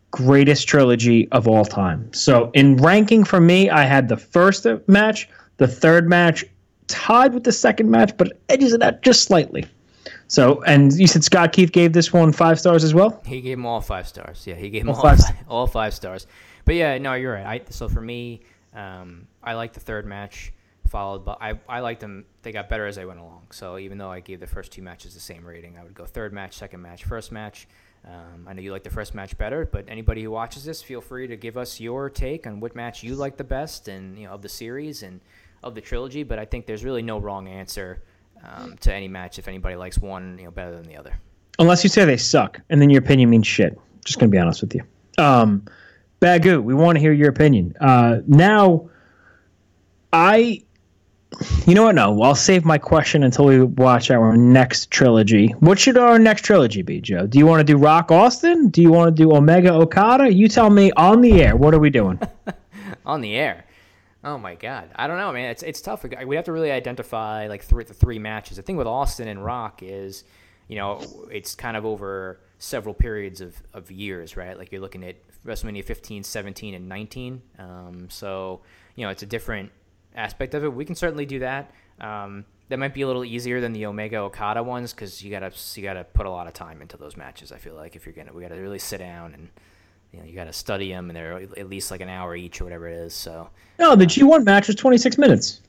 greatest 0.09 0.67
trilogy 0.67 1.27
of 1.31 1.47
all 1.47 1.65
time. 1.65 2.11
So 2.13 2.49
in 2.53 2.77
ranking 2.77 3.23
for 3.23 3.39
me, 3.39 3.69
I 3.69 3.83
had 3.83 4.09
the 4.09 4.17
first 4.17 4.65
match, 4.87 5.29
the 5.57 5.67
third 5.67 6.09
match, 6.09 6.45
tied 6.87 7.33
with 7.33 7.43
the 7.43 7.51
second 7.51 7.91
match, 7.91 8.15
but 8.17 8.39
edges 8.49 8.73
it 8.73 8.81
out 8.81 9.01
just 9.01 9.23
slightly. 9.23 9.67
So, 10.27 10.63
and 10.63 10.91
you 10.93 11.05
said 11.05 11.23
Scott 11.23 11.51
Keith 11.53 11.71
gave 11.71 11.93
this 11.93 12.11
one 12.11 12.31
five 12.31 12.59
stars 12.59 12.83
as 12.83 12.93
well. 12.93 13.21
He 13.25 13.41
gave 13.41 13.57
them 13.57 13.65
all 13.65 13.81
five 13.81 14.07
stars. 14.07 14.45
Yeah, 14.47 14.55
he 14.55 14.69
gave 14.69 14.85
them 14.85 14.89
all, 14.89 14.95
all 14.95 15.01
five, 15.01 15.19
five, 15.19 15.35
all 15.47 15.67
five 15.67 15.93
stars. 15.93 16.25
But 16.65 16.75
yeah, 16.75 16.97
no, 16.97 17.13
you're 17.13 17.33
right. 17.33 17.45
I, 17.45 17.61
so 17.69 17.87
for 17.87 18.01
me, 18.01 18.41
um, 18.73 19.27
I 19.43 19.53
like 19.53 19.73
the 19.73 19.79
third 19.79 20.05
match 20.05 20.51
followed, 20.87 21.25
but 21.25 21.37
I 21.41 21.59
I 21.67 21.79
liked 21.79 22.01
them. 22.01 22.25
They 22.41 22.51
got 22.51 22.69
better 22.69 22.85
as 22.85 22.97
I 22.97 23.05
went 23.05 23.19
along. 23.19 23.47
So 23.51 23.77
even 23.77 23.97
though 23.97 24.11
I 24.11 24.19
gave 24.19 24.39
the 24.39 24.47
first 24.47 24.71
two 24.71 24.81
matches 24.81 25.13
the 25.13 25.19
same 25.19 25.45
rating, 25.45 25.77
I 25.77 25.83
would 25.83 25.93
go 25.93 26.05
third 26.05 26.33
match, 26.33 26.55
second 26.57 26.81
match, 26.81 27.03
first 27.03 27.31
match. 27.31 27.67
Um, 28.05 28.47
I 28.47 28.53
know 28.53 28.61
you 28.61 28.71
like 28.71 28.83
the 28.83 28.91
first 28.91 29.15
match 29.15 29.35
better, 29.37 29.65
but 29.65 29.85
anybody 29.87 30.21
who 30.21 30.29
watches 30.29 30.63
this, 30.63 30.81
feel 30.81 31.01
free 31.01 31.27
to 31.27 31.35
give 31.35 31.57
us 31.57 31.79
your 31.79 32.09
take 32.09 32.45
on 32.45 32.59
what 32.59 32.75
match 32.75 33.01
you 33.01 33.15
like 33.15 33.35
the 33.35 33.43
best, 33.43 33.87
and 33.87 34.17
you 34.17 34.27
know 34.27 34.33
of 34.33 34.41
the 34.41 34.49
series 34.49 35.03
and 35.03 35.21
of 35.63 35.73
the 35.75 35.81
trilogy. 35.81 36.23
But 36.23 36.39
I 36.39 36.45
think 36.45 36.65
there's 36.65 36.83
really 36.83 37.01
no 37.01 37.19
wrong 37.19 37.47
answer 37.47 38.03
um, 38.43 38.77
to 38.81 38.93
any 38.93 39.07
match 39.07 39.39
if 39.39 39.47
anybody 39.47 39.75
likes 39.75 39.97
one 39.97 40.37
you 40.37 40.45
know 40.45 40.51
better 40.51 40.75
than 40.75 40.83
the 40.83 40.97
other. 40.97 41.13
Unless 41.57 41.83
you 41.83 41.89
say 41.89 42.05
they 42.05 42.17
suck, 42.17 42.59
and 42.69 42.81
then 42.81 42.89
your 42.89 42.99
opinion 42.99 43.29
means 43.29 43.47
shit. 43.47 43.79
Just 44.03 44.19
gonna 44.19 44.29
be 44.29 44.37
honest 44.37 44.61
with 44.61 44.75
you. 44.75 44.83
Um, 45.17 45.65
Bagu, 46.21 46.63
we 46.63 46.73
want 46.73 46.95
to 46.95 46.99
hear 46.99 47.13
your 47.13 47.29
opinion. 47.29 47.75
Uh, 47.79 48.19
now, 48.27 48.89
I, 50.13 50.63
you 51.65 51.75
know 51.75 51.83
what? 51.83 51.95
No, 51.95 52.21
I'll 52.21 52.35
save 52.35 52.63
my 52.63 52.77
question 52.77 53.23
until 53.23 53.45
we 53.45 53.61
watch 53.61 54.09
our 54.09 54.37
next 54.37 54.91
trilogy. 54.91 55.47
What 55.59 55.77
should 55.77 55.97
our 55.97 56.17
next 56.17 56.43
trilogy 56.43 56.81
be, 56.81 57.01
Joe? 57.01 57.27
Do 57.27 57.37
you 57.37 57.45
want 57.45 57.59
to 57.59 57.63
do 57.65 57.77
Rock 57.77 58.11
Austin? 58.11 58.69
Do 58.69 58.81
you 58.81 58.91
want 58.91 59.15
to 59.15 59.23
do 59.23 59.35
Omega 59.35 59.73
Okada? 59.73 60.33
You 60.33 60.47
tell 60.47 60.69
me 60.69 60.91
on 60.93 61.21
the 61.21 61.43
air. 61.43 61.55
What 61.55 61.73
are 61.73 61.79
we 61.79 61.89
doing? 61.89 62.19
on 63.05 63.21
the 63.21 63.35
air. 63.35 63.65
Oh 64.23 64.39
my 64.39 64.55
god, 64.55 64.89
I 64.95 65.05
don't 65.05 65.19
know, 65.19 65.31
man. 65.31 65.51
It's 65.51 65.61
it's 65.61 65.81
tough. 65.81 66.03
We 66.03 66.35
have 66.35 66.45
to 66.45 66.51
really 66.51 66.71
identify 66.71 67.45
like 67.45 67.63
three 67.63 67.83
the 67.83 67.93
three 67.93 68.17
matches. 68.17 68.57
The 68.57 68.63
thing 68.63 68.75
with 68.75 68.87
Austin 68.87 69.27
and 69.27 69.45
Rock 69.45 69.83
is, 69.83 70.23
you 70.67 70.77
know, 70.77 70.99
it's 71.29 71.53
kind 71.53 71.77
of 71.77 71.85
over 71.85 72.39
several 72.57 72.93
periods 72.93 73.41
of, 73.41 73.61
of 73.73 73.91
years, 73.91 74.37
right? 74.37 74.57
Like 74.57 74.71
you're 74.71 74.81
looking 74.81 75.03
at 75.03 75.15
WrestleMania 75.45 75.83
15, 75.83 76.23
17, 76.23 76.73
and 76.73 76.89
19. 76.89 77.41
Um, 77.59 78.09
so 78.09 78.61
you 78.95 79.05
know, 79.05 79.09
it's 79.09 79.23
a 79.23 79.27
different 79.27 79.71
aspect 80.15 80.53
of 80.53 80.63
it. 80.63 80.73
We 80.73 80.85
can 80.85 80.95
certainly 80.95 81.25
do 81.25 81.39
that. 81.39 81.71
Um, 81.99 82.45
that 82.69 82.79
might 82.79 82.93
be 82.93 83.01
a 83.01 83.07
little 83.07 83.23
easier 83.23 83.61
than 83.61 83.73
the 83.73 83.85
Omega 83.85 84.17
Okada 84.17 84.63
ones 84.63 84.91
because 84.91 85.23
you 85.23 85.29
gotta 85.29 85.51
you 85.75 85.83
gotta 85.83 86.03
put 86.03 86.25
a 86.25 86.29
lot 86.29 86.47
of 86.47 86.53
time 86.53 86.81
into 86.81 86.97
those 86.97 87.15
matches. 87.15 87.51
I 87.51 87.57
feel 87.57 87.75
like 87.75 87.95
if 87.95 88.05
you're 88.05 88.15
gonna 88.15 88.33
we 88.33 88.41
gotta 88.41 88.59
really 88.59 88.79
sit 88.79 88.97
down 88.97 89.33
and 89.33 89.49
you 90.11 90.19
know 90.19 90.25
you 90.25 90.33
got 90.33 90.45
to 90.45 90.53
study 90.53 90.89
them, 90.91 91.09
and 91.09 91.15
they're 91.15 91.33
at 91.57 91.69
least 91.69 91.91
like 91.91 92.01
an 92.01 92.09
hour 92.09 92.35
each 92.35 92.61
or 92.61 92.63
whatever 92.63 92.87
it 92.87 92.95
is. 92.95 93.13
So 93.13 93.49
no, 93.77 93.95
the 93.95 94.05
G1 94.05 94.45
match 94.45 94.67
was 94.67 94.75
26 94.77 95.17
minutes. 95.17 95.61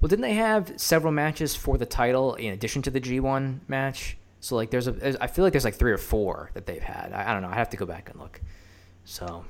Well, 0.00 0.08
didn't 0.08 0.22
they 0.22 0.34
have 0.34 0.72
several 0.76 1.12
matches 1.12 1.54
for 1.54 1.78
the 1.78 1.86
title 1.86 2.34
in 2.34 2.52
addition 2.52 2.82
to 2.82 2.90
the 2.90 3.00
G1 3.00 3.60
match? 3.68 4.16
So 4.40 4.56
like 4.56 4.70
there's 4.70 4.88
a 4.88 5.22
I 5.22 5.26
feel 5.26 5.44
like 5.44 5.52
there's 5.52 5.64
like 5.64 5.74
three 5.74 5.92
or 5.92 5.98
four 5.98 6.50
that 6.54 6.66
they've 6.66 6.82
had. 6.82 7.12
I, 7.12 7.30
I 7.30 7.32
don't 7.32 7.42
know. 7.42 7.48
I 7.48 7.54
have 7.54 7.70
to 7.70 7.76
go 7.76 7.86
back 7.86 8.08
and 8.10 8.18
look. 8.18 8.40
So 9.04 9.44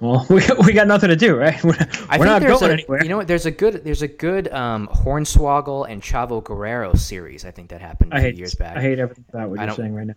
Well, 0.00 0.26
we 0.30 0.46
got, 0.46 0.64
we 0.64 0.72
got 0.74 0.86
nothing 0.86 1.08
to 1.08 1.16
do, 1.16 1.34
right? 1.36 1.62
We're, 1.64 1.74
we're 2.18 2.26
not 2.26 2.42
going 2.42 2.70
a, 2.70 2.72
anywhere. 2.72 3.02
You 3.02 3.08
know 3.08 3.16
what? 3.16 3.28
There's 3.28 3.46
a 3.46 3.50
good 3.50 3.82
there's 3.82 4.02
a 4.02 4.08
good 4.08 4.48
um, 4.48 4.88
Hornswoggle 4.88 5.88
and 5.88 6.02
Chavo 6.02 6.44
Guerrero 6.44 6.94
series. 6.94 7.44
I 7.46 7.50
think 7.50 7.70
that 7.70 7.80
happened 7.80 8.12
a 8.12 8.16
I 8.16 8.18
few 8.20 8.28
hate 8.28 8.36
years 8.36 8.54
back. 8.54 8.76
I 8.76 8.82
hate 8.82 8.98
everything 8.98 9.24
about 9.30 9.50
what 9.50 9.58
I 9.58 9.64
you're 9.64 9.74
saying 9.74 9.94
right 9.94 10.06
now. 10.06 10.14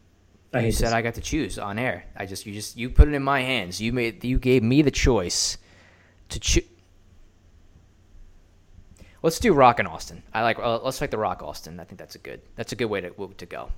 I 0.54 0.66
you 0.66 0.72
said 0.72 0.88
this. 0.88 0.94
I 0.94 1.02
got 1.02 1.14
to 1.14 1.22
choose 1.22 1.58
on 1.58 1.80
air. 1.80 2.06
I 2.18 2.26
just 2.26 2.46
you 2.46 2.54
just 2.54 2.76
you 2.76 2.90
put 2.90 3.08
it 3.08 3.14
in 3.14 3.24
my 3.24 3.42
hands. 3.42 3.80
You 3.80 3.94
made 3.94 4.24
you 4.24 4.38
gave 4.38 4.64
me 4.64 4.82
the 4.82 4.92
choice 4.92 5.58
to 6.30 6.40
choose. 6.40 6.66
Let's 9.22 9.40
do 9.40 9.54
Rock 9.54 9.80
and 9.80 9.88
Austin. 9.88 10.24
I 10.34 10.44
like. 10.44 10.60
Uh, 10.60 10.80
let's 10.80 11.00
like 11.00 11.12
the 11.12 11.18
Rock 11.18 11.42
Austin. 11.44 11.80
I 11.80 11.84
think 11.84 12.00
that's 12.00 12.16
a 12.16 12.20
good. 12.20 12.42
That's 12.56 12.72
a 12.72 12.76
good 12.76 12.86
way 12.86 13.02
to 13.02 13.12
to 13.38 13.46
go. 13.46 13.70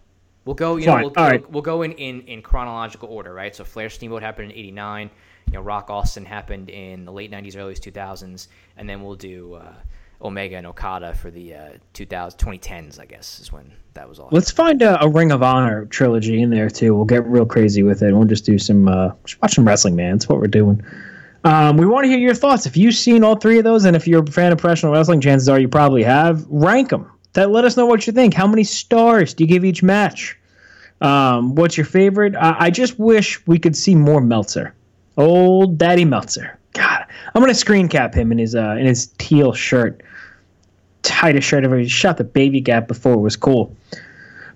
We'll 0.46 0.56
go. 0.56 0.78
You 0.78 0.88
know, 0.88 0.96
we'll, 0.98 1.14
All 1.18 1.30
right. 1.30 1.42
we'll, 1.42 1.52
we'll 1.52 1.62
go 1.62 1.82
in, 1.84 1.92
in 1.94 2.22
in 2.22 2.42
chronological 2.42 3.10
order, 3.10 3.34
right? 3.34 3.56
So 3.56 3.64
Flair 3.64 3.90
Steamboat 3.90 4.24
happened 4.24 4.52
in 4.52 4.58
'89. 4.58 5.10
You 5.48 5.54
know, 5.54 5.62
Rock 5.62 5.90
Austin 5.90 6.26
happened 6.26 6.70
in 6.70 7.06
the 7.06 7.12
late 7.12 7.32
'90s, 7.32 7.58
early 7.58 7.76
2000s, 7.76 8.48
and 8.78 8.90
then 8.90 9.04
we'll 9.04 9.16
do 9.16 9.56
uh, 9.56 9.74
Omega 10.22 10.56
and 10.56 10.66
Okada 10.66 11.14
for 11.14 11.30
the 11.30 11.54
uh, 11.54 11.70
2000 11.94 12.40
2010s. 12.40 13.00
I 13.00 13.06
guess 13.06 13.40
is 13.40 13.52
when 13.52 13.72
that 13.94 14.10
was 14.10 14.20
all. 14.20 14.30
Let's 14.32 14.50
find 14.50 14.82
a, 14.82 15.04
a 15.04 15.08
Ring 15.10 15.32
of 15.32 15.44
Honor 15.44 15.86
trilogy 15.86 16.42
in 16.42 16.50
there 16.50 16.70
too. 16.70 16.96
We'll 16.96 17.06
get 17.06 17.26
real 17.28 17.46
crazy 17.46 17.84
with 17.84 18.02
it. 18.02 18.14
We'll 18.14 18.26
just 18.26 18.46
do 18.46 18.58
some 18.58 18.88
uh, 18.88 19.12
just 19.26 19.42
watch 19.42 19.54
some 19.54 19.68
wrestling, 19.68 19.96
man. 19.96 20.14
That's 20.14 20.28
what 20.28 20.40
we're 20.40 20.48
doing. 20.48 20.84
Um, 21.44 21.78
we 21.78 21.86
want 21.86 22.06
to 22.06 22.10
hear 22.10 22.20
your 22.20 22.36
thoughts. 22.36 22.66
If 22.66 22.78
you've 22.78 22.94
seen 22.94 23.24
all 23.24 23.36
three 23.36 23.58
of 23.58 23.64
those, 23.64 23.86
and 23.86 23.96
if 23.96 24.08
you're 24.08 24.24
a 24.24 24.32
fan 24.32 24.52
of 24.52 24.60
professional 24.60 24.92
wrestling, 24.92 25.22
chances 25.22 25.50
are 25.50 25.60
you 25.60 25.68
probably 25.68 26.04
have. 26.04 26.46
Rank 26.50 26.90
them. 26.90 27.11
That 27.34 27.52
let 27.52 27.64
us 27.64 27.78
know 27.78 27.86
what 27.86 28.06
you 28.08 28.14
think. 28.14 28.34
How 28.34 28.48
many 28.48 28.64
stars 28.64 29.34
do 29.34 29.44
you 29.44 29.48
give 29.48 29.64
each 29.64 29.82
match? 29.82 30.38
Um, 31.00 31.56
what's 31.56 31.78
your 31.78 31.86
favorite? 31.86 32.36
I, 32.36 32.56
I 32.60 32.70
just 32.70 33.00
wish 33.00 33.46
we 33.48 33.58
could 33.58 33.76
see 33.76 33.96
more 33.96 34.22
Meltzer. 34.22 34.74
Old 35.18 35.78
Daddy 35.78 36.06
Meltzer. 36.06 36.58
God, 36.74 37.06
I'm 37.34 37.42
gonna 37.42 37.54
screen 37.54 37.90
cap 37.90 38.14
him 38.14 38.32
in 38.32 38.38
his 38.38 38.56
uh, 38.56 38.76
in 38.80 38.86
his 38.86 39.08
teal 39.18 39.54
shirt, 39.54 40.02
tightest 41.04 41.48
shirt 41.48 41.64
ever. 41.64 41.78
He 41.78 41.88
shot 41.88 42.18
the 42.18 42.24
baby 42.24 42.62
gap 42.62 42.88
before 42.88 43.14
it 43.14 43.20
was 43.20 43.36
cool. 43.36 43.76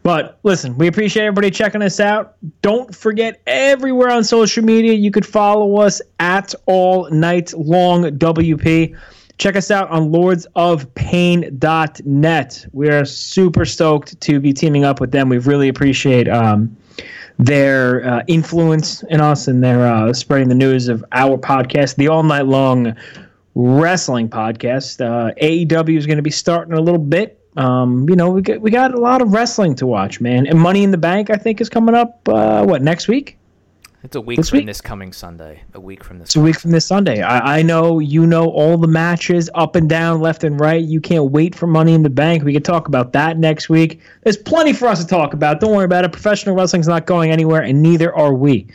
But 0.05 0.38
listen, 0.43 0.77
we 0.77 0.85
appreciate 0.85 1.23
everybody 1.23 1.49
checking 1.49 1.81
us 1.81 1.99
out. 1.99 2.35
Don't 2.61 2.93
forget 2.93 3.41
everywhere 3.47 4.11
on 4.11 4.23
social 4.23 4.63
media 4.63 4.93
you 4.93 5.09
could 5.09 5.25
follow 5.25 5.77
us 5.77 5.99
at 6.19 6.53
all 6.67 7.09
night 7.09 7.53
long 7.57 8.03
WP. 8.03 8.95
Check 9.37 9.57
us 9.57 9.69
out 9.69 9.89
on 9.89 10.11
lordsofpain.net. 10.11 12.65
We 12.71 12.89
are 12.89 13.03
super 13.03 13.65
stoked 13.65 14.21
to 14.21 14.39
be 14.39 14.53
teaming 14.53 14.85
up 14.85 15.01
with 15.01 15.11
them. 15.11 15.27
We 15.27 15.39
really 15.39 15.67
appreciate 15.67 16.29
um, 16.29 16.77
their 17.37 18.07
uh, 18.07 18.23
influence 18.27 19.03
in 19.03 19.19
us 19.19 19.47
and 19.47 19.63
their 19.63 19.85
uh, 19.85 20.13
spreading 20.13 20.47
the 20.47 20.55
news 20.55 20.87
of 20.87 21.03
our 21.11 21.37
podcast, 21.37 21.95
the 21.95 22.07
all 22.07 22.23
night 22.23 22.45
long 22.45 22.95
wrestling 23.55 24.29
podcast. 24.29 25.01
Uh, 25.01 25.33
AEW 25.41 25.97
is 25.97 26.05
going 26.05 26.17
to 26.17 26.23
be 26.23 26.31
starting 26.31 26.73
a 26.73 26.81
little 26.81 26.99
bit. 26.99 27.39
Um, 27.57 28.07
you 28.09 28.15
know, 28.15 28.29
we 28.29 28.41
got 28.41 28.61
we 28.61 28.69
got 28.69 28.93
a 28.93 28.99
lot 28.99 29.21
of 29.21 29.33
wrestling 29.33 29.75
to 29.75 29.87
watch, 29.87 30.19
man. 30.19 30.45
And 30.47 30.59
Money 30.59 30.83
in 30.83 30.91
the 30.91 30.97
Bank, 30.97 31.29
I 31.29 31.35
think, 31.35 31.61
is 31.61 31.69
coming 31.69 31.95
up. 31.95 32.27
Uh, 32.27 32.65
what 32.65 32.81
next 32.81 33.07
week? 33.07 33.37
It's 34.05 34.15
a 34.15 34.21
week 34.21 34.37
this 34.37 34.51
from 34.51 34.57
week? 34.57 34.67
this 34.67 34.81
coming 34.81 35.11
Sunday. 35.11 35.63
A 35.73 35.79
week 35.79 36.03
from 36.03 36.19
this. 36.19 36.27
It's 36.27 36.35
a 36.35 36.39
week 36.39 36.59
from 36.59 36.69
this 36.69 36.85
Sunday. 36.85 37.23
I, 37.23 37.57
I 37.57 37.61
know 37.63 37.97
you 37.97 38.27
know 38.27 38.45
all 38.51 38.77
the 38.77 38.87
matches 38.87 39.49
up 39.55 39.75
and 39.75 39.89
down, 39.89 40.21
left 40.21 40.43
and 40.43 40.59
right. 40.59 40.83
You 40.83 41.01
can't 41.01 41.31
wait 41.31 41.55
for 41.55 41.65
Money 41.65 41.95
in 41.95 42.03
the 42.03 42.09
Bank. 42.11 42.43
We 42.43 42.53
could 42.53 42.63
talk 42.63 42.87
about 42.87 43.13
that 43.13 43.39
next 43.39 43.67
week. 43.67 43.99
There's 44.21 44.37
plenty 44.37 44.73
for 44.73 44.87
us 44.87 45.01
to 45.01 45.07
talk 45.07 45.33
about. 45.33 45.59
Don't 45.59 45.75
worry 45.75 45.85
about 45.85 46.05
it. 46.05 46.11
Professional 46.11 46.55
wrestling's 46.55 46.87
not 46.87 47.07
going 47.07 47.31
anywhere, 47.31 47.63
and 47.63 47.81
neither 47.81 48.15
are 48.15 48.35
we. 48.35 48.67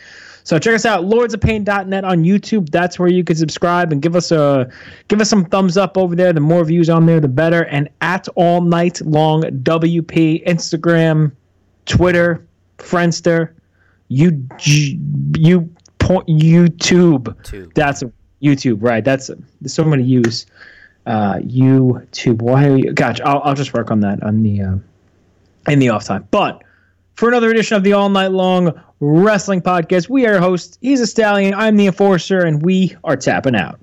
So 0.43 0.59
check 0.59 0.75
us 0.75 0.85
out, 0.85 1.05
lordsofpain.net 1.05 2.03
on 2.03 2.23
YouTube. 2.23 2.69
That's 2.69 2.99
where 2.99 3.07
you 3.07 3.23
can 3.23 3.37
subscribe 3.37 3.93
and 3.93 4.01
give 4.01 4.17
us 4.17 4.31
a 4.31 4.69
give 5.07 5.21
us 5.21 5.29
some 5.29 5.45
thumbs 5.45 5.77
up 5.77 5.97
over 5.97 6.13
there. 6.13 6.33
The 6.33 6.41
more 6.41 6.65
views 6.65 6.89
on 6.89 7.05
there, 7.05 7.21
the 7.21 7.29
better. 7.29 7.63
And 7.67 7.87
at 8.01 8.27
all 8.35 8.59
night 8.59 8.99
long 9.05 9.43
WP 9.43 10.45
Instagram, 10.45 11.31
Twitter, 11.85 12.45
Friendster, 12.79 13.53
you 14.11 14.47
you 15.35 15.73
point 15.99 16.27
YouTube. 16.27 17.43
Tube. 17.43 17.73
That's 17.73 18.01
a, 18.01 18.11
YouTube, 18.41 18.77
right? 18.81 19.03
That's 19.03 19.31
there's 19.61 19.73
so 19.73 19.83
many 19.83 20.03
U's. 20.03 20.45
Uh, 21.05 21.35
YouTube. 21.37 22.41
Why? 22.41 22.67
Are 22.67 22.77
you, 22.77 22.93
gotcha. 22.93 23.25
I'll 23.25 23.41
I'll 23.43 23.55
just 23.55 23.73
work 23.73 23.89
on 23.89 24.01
that 24.01 24.21
on 24.21 24.43
the 24.43 24.61
uh, 24.61 24.75
in 25.67 25.79
the 25.79 25.89
off 25.89 26.05
time. 26.05 26.27
But 26.29 26.63
for 27.15 27.27
another 27.27 27.49
edition 27.49 27.77
of 27.77 27.83
the 27.83 27.93
All 27.93 28.09
Night 28.09 28.31
Long 28.31 28.79
Wrestling 28.99 29.61
Podcast, 29.61 30.09
we 30.09 30.27
are 30.27 30.33
your 30.33 30.41
hosts. 30.41 30.77
He's 30.81 31.01
a 31.01 31.07
stallion. 31.07 31.53
I'm 31.55 31.75
the 31.75 31.87
enforcer, 31.87 32.45
and 32.45 32.61
we 32.61 32.95
are 33.03 33.15
tapping 33.15 33.55
out. 33.55 33.79